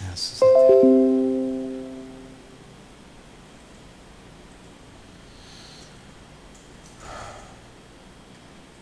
[0.00, 1.17] Graças a Deus.